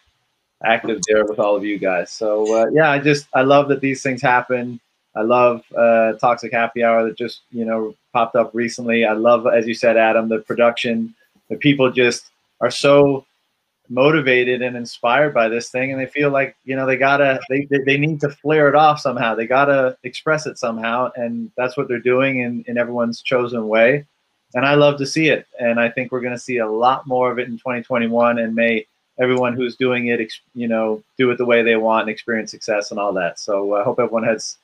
[0.65, 2.11] active there with all of you guys.
[2.11, 4.81] So uh, yeah, I just I love that these things happen.
[5.15, 9.05] I love uh, Toxic Happy Hour that just you know popped up recently.
[9.05, 11.15] I love, as you said, Adam, the production.
[11.49, 12.31] The people just
[12.61, 13.25] are so
[13.89, 17.67] motivated and inspired by this thing and they feel like you know they gotta they,
[17.85, 19.35] they need to flare it off somehow.
[19.35, 24.05] They gotta express it somehow and that's what they're doing in, in everyone's chosen way.
[24.55, 27.07] And i love to see it and i think we're going to see a lot
[27.07, 28.87] more of it in 2021 and may
[29.19, 32.91] everyone who's doing it you know do it the way they want and experience success
[32.91, 33.39] and all that.
[33.39, 34.57] So i hope everyone has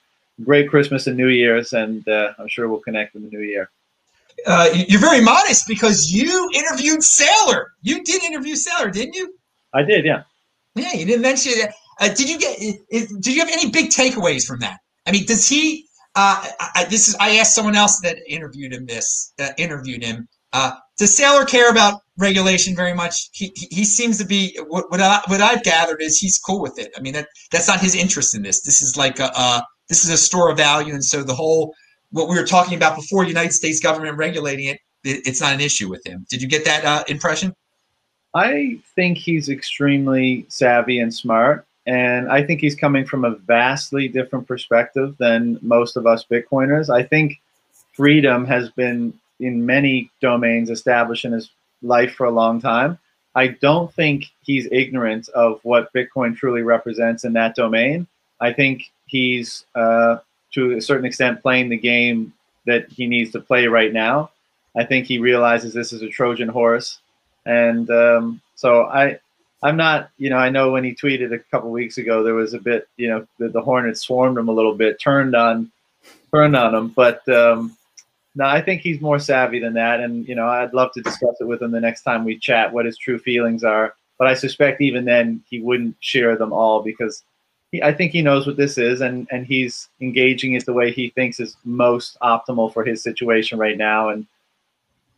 [0.44, 3.70] great christmas and new year's and uh, i'm sure we'll connect in the new year
[4.46, 7.66] uh, you're very modest because you interviewed Saylor.
[7.82, 9.34] You did interview Saylor, didn't you?
[9.74, 10.22] I did, yeah.
[10.74, 11.70] Yeah, you didn't mention it.
[12.00, 12.58] Uh, did you get?
[13.20, 14.78] did you have any big takeaways from that?
[15.06, 15.86] I mean, does he?
[16.14, 17.16] Uh, I, this is.
[17.20, 18.86] I asked someone else that interviewed him.
[18.86, 20.28] This that interviewed him.
[20.52, 23.30] Uh, does Saylor care about regulation very much?
[23.32, 24.58] He, he, he seems to be.
[24.68, 26.92] What what, I, what I've gathered is he's cool with it.
[26.96, 28.62] I mean, that that's not his interest in this.
[28.62, 31.74] This is like a, a this is a store of value, and so the whole
[32.12, 35.60] what we were talking about before, United States government regulating it, it it's not an
[35.60, 36.26] issue with him.
[36.30, 37.54] Did you get that uh, impression?
[38.34, 41.66] I think he's extremely savvy and smart.
[41.86, 46.88] And I think he's coming from a vastly different perspective than most of us Bitcoiners.
[46.88, 47.40] I think
[47.92, 51.50] freedom has been in many domains established in his
[51.82, 52.98] life for a long time.
[53.34, 58.06] I don't think he's ignorant of what Bitcoin truly represents in that domain.
[58.40, 60.18] I think he's, uh,
[60.54, 62.32] to a certain extent, playing the game
[62.66, 64.30] that he needs to play right now.
[64.76, 66.98] I think he realizes this is a Trojan horse,
[67.44, 69.18] and um, so I,
[69.62, 72.54] I'm not, you know, I know when he tweeted a couple weeks ago, there was
[72.54, 75.70] a bit, you know, the, the Hornets swarmed him a little bit, turned on,
[76.32, 77.76] turned on him, but um,
[78.34, 81.36] no, I think he's more savvy than that, and you know, I'd love to discuss
[81.40, 83.94] it with him the next time we chat, what his true feelings are.
[84.18, 87.22] But I suspect even then he wouldn't share them all because
[87.72, 90.92] he, I think he knows what this is, and and he's engaging it the way
[90.92, 94.26] he thinks is most optimal for his situation right now, and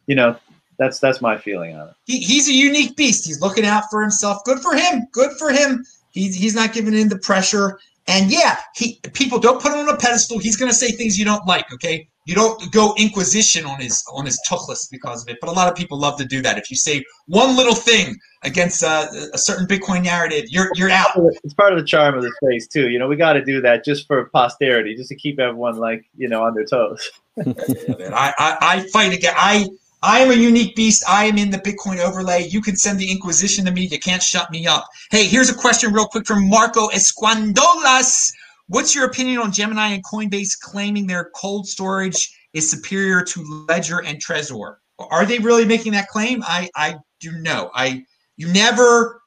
[0.07, 0.36] you know,
[0.78, 1.94] that's that's my feeling on it.
[2.05, 3.26] He, he's a unique beast.
[3.26, 4.44] He's looking out for himself.
[4.44, 5.07] Good for him.
[5.12, 5.84] Good for him.
[6.11, 7.78] He's he's not giving in the pressure.
[8.07, 10.38] And yeah, he people don't put him on a pedestal.
[10.38, 11.72] He's going to say things you don't like.
[11.72, 15.39] Okay, you don't go inquisition on his on his tuchlis because of it.
[15.41, 16.59] But a lot of people love to do that.
[16.59, 21.11] If you say one little thing against a, a certain Bitcoin narrative, you're you're out.
[21.45, 22.89] It's part of the charm of the space too.
[22.89, 26.05] You know, we got to do that just for posterity, just to keep everyone like
[26.16, 27.11] you know on their toes.
[27.39, 29.35] I, I I fight again.
[29.37, 29.66] I
[30.03, 31.03] I am a unique beast.
[31.09, 32.47] I am in the Bitcoin overlay.
[32.47, 33.87] You can send the Inquisition to me.
[33.87, 34.87] You can't shut me up.
[35.11, 38.33] Hey, here's a question real quick from Marco Esquandolas.
[38.68, 44.02] What's your opinion on Gemini and Coinbase claiming their cold storage is superior to Ledger
[44.02, 44.76] and Trezor?
[44.98, 46.42] Are they really making that claim?
[46.46, 47.70] I, I do know.
[47.74, 48.04] I
[48.36, 49.20] you never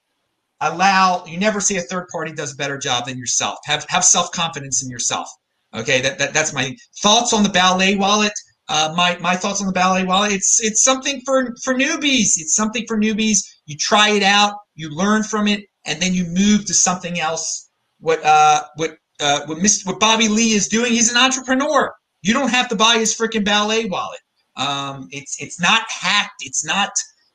[0.62, 3.60] allow you never say a third party does a better job than yourself.
[3.66, 5.30] Have have self confidence in yourself.
[5.76, 8.34] Okay, that, that that's my thoughts on the Ballet wallet.
[8.70, 10.34] Uh, my my thoughts on the ballet wallet.
[10.34, 12.38] It's it's something for for newbies.
[12.38, 13.40] It's something for newbies.
[13.66, 17.70] You try it out, you learn from it, and then you move to something else.
[18.00, 19.86] What uh what uh what Mr.
[19.86, 20.92] what Bobby Lee is doing?
[20.92, 21.94] He's an entrepreneur.
[22.22, 24.20] You don't have to buy his freaking ballet wallet.
[24.56, 26.42] Um, it's it's not hacked.
[26.42, 26.92] It's not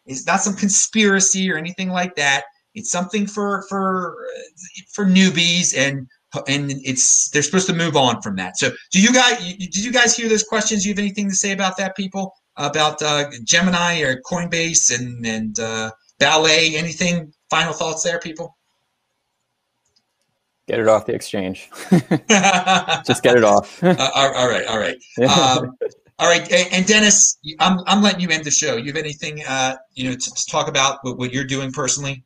[0.07, 2.45] it's not some conspiracy or anything like that.
[2.75, 4.17] It's something for for
[4.93, 6.09] for newbies and
[6.49, 8.57] and it's they're supposed to move on from that.
[8.57, 10.85] So, do you guys did you guys hear those questions?
[10.85, 12.35] You have anything to say about that, people?
[12.57, 16.75] About uh, Gemini or Coinbase and and uh, Ballet?
[16.75, 17.33] Anything?
[17.51, 18.57] Final thoughts there, people?
[20.73, 21.71] Get it off the exchange.
[23.07, 23.85] Just get it off.
[23.85, 25.77] uh, all right, all right, um,
[26.19, 26.51] all right.
[26.73, 28.77] And Dennis, I'm I'm letting you end the show.
[28.77, 32.25] You have anything uh, you know to, to talk about what, what you're doing personally?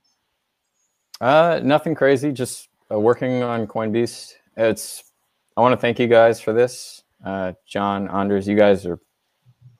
[1.20, 2.30] Uh, nothing crazy.
[2.30, 4.34] Just uh, working on Coinbase.
[4.56, 5.02] It's
[5.56, 7.02] I want to thank you guys for this.
[7.24, 9.00] Uh, John, Anders, you guys are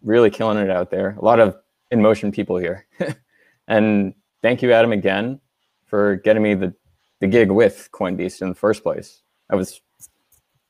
[0.03, 1.17] really killing it out there.
[1.21, 1.57] A lot of
[1.93, 2.85] in motion people here.
[3.69, 4.13] and
[4.43, 5.41] thank you, Adam, again
[5.87, 6.75] for getting me the,
[7.21, 9.23] the gig with Coinbase in the first place.
[9.49, 9.81] That was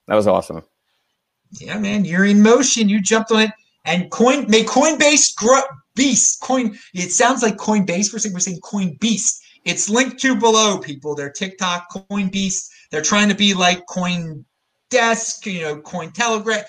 [0.09, 0.63] that was awesome.
[1.53, 2.89] Yeah, man, you're in motion.
[2.89, 3.51] You jumped on it,
[3.85, 5.61] and coin may Coinbase grow
[5.95, 6.41] beast.
[6.41, 6.79] Coin.
[6.95, 8.13] It sounds like Coinbase.
[8.13, 9.43] We're saying we're saying Coin Beast.
[9.65, 11.17] It's linked to below, people.
[11.17, 12.71] Their TikTok, Coin Beast.
[12.93, 14.45] They're trying to be like Coin
[14.91, 16.65] Desk, you know, Coin Telegraph.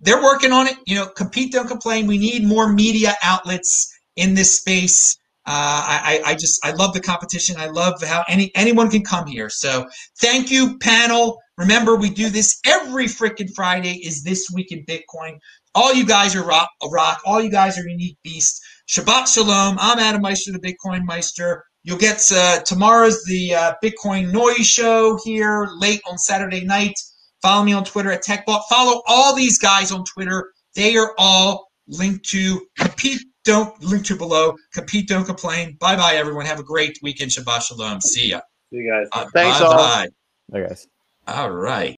[0.00, 0.76] They're working on it.
[0.84, 2.06] You know, compete, don't complain.
[2.06, 5.18] We need more media outlets in this space.
[5.48, 7.56] Uh, I, I just I love the competition.
[7.56, 9.48] I love how any anyone can come here.
[9.48, 9.86] So
[10.18, 11.38] thank you, panel.
[11.56, 14.00] Remember, we do this every freaking Friday.
[14.04, 15.38] Is this week in Bitcoin?
[15.74, 17.20] All you guys are rock, rock.
[17.24, 18.60] All you guys are unique beasts.
[18.88, 19.76] Shabbat shalom.
[19.78, 21.64] I'm Adam Meister, the Bitcoin Meister.
[21.84, 26.94] You'll get uh, tomorrow's the uh, Bitcoin Noise Show here late on Saturday night.
[27.40, 28.62] Follow me on Twitter at TechBot.
[28.68, 30.50] Follow all these guys on Twitter.
[30.74, 33.22] They are all linked to compete.
[33.46, 34.56] Don't link to below.
[34.74, 35.08] Compete.
[35.08, 35.76] Don't complain.
[35.80, 36.44] Bye bye, everyone.
[36.46, 37.30] Have a great weekend.
[37.30, 38.00] Shabbat shalom.
[38.00, 38.40] See ya.
[38.70, 39.06] See you guys.
[39.12, 39.76] Uh, Thanks bye all.
[39.76, 40.08] bye.
[40.50, 40.88] Bye, guys.
[41.28, 41.94] All right.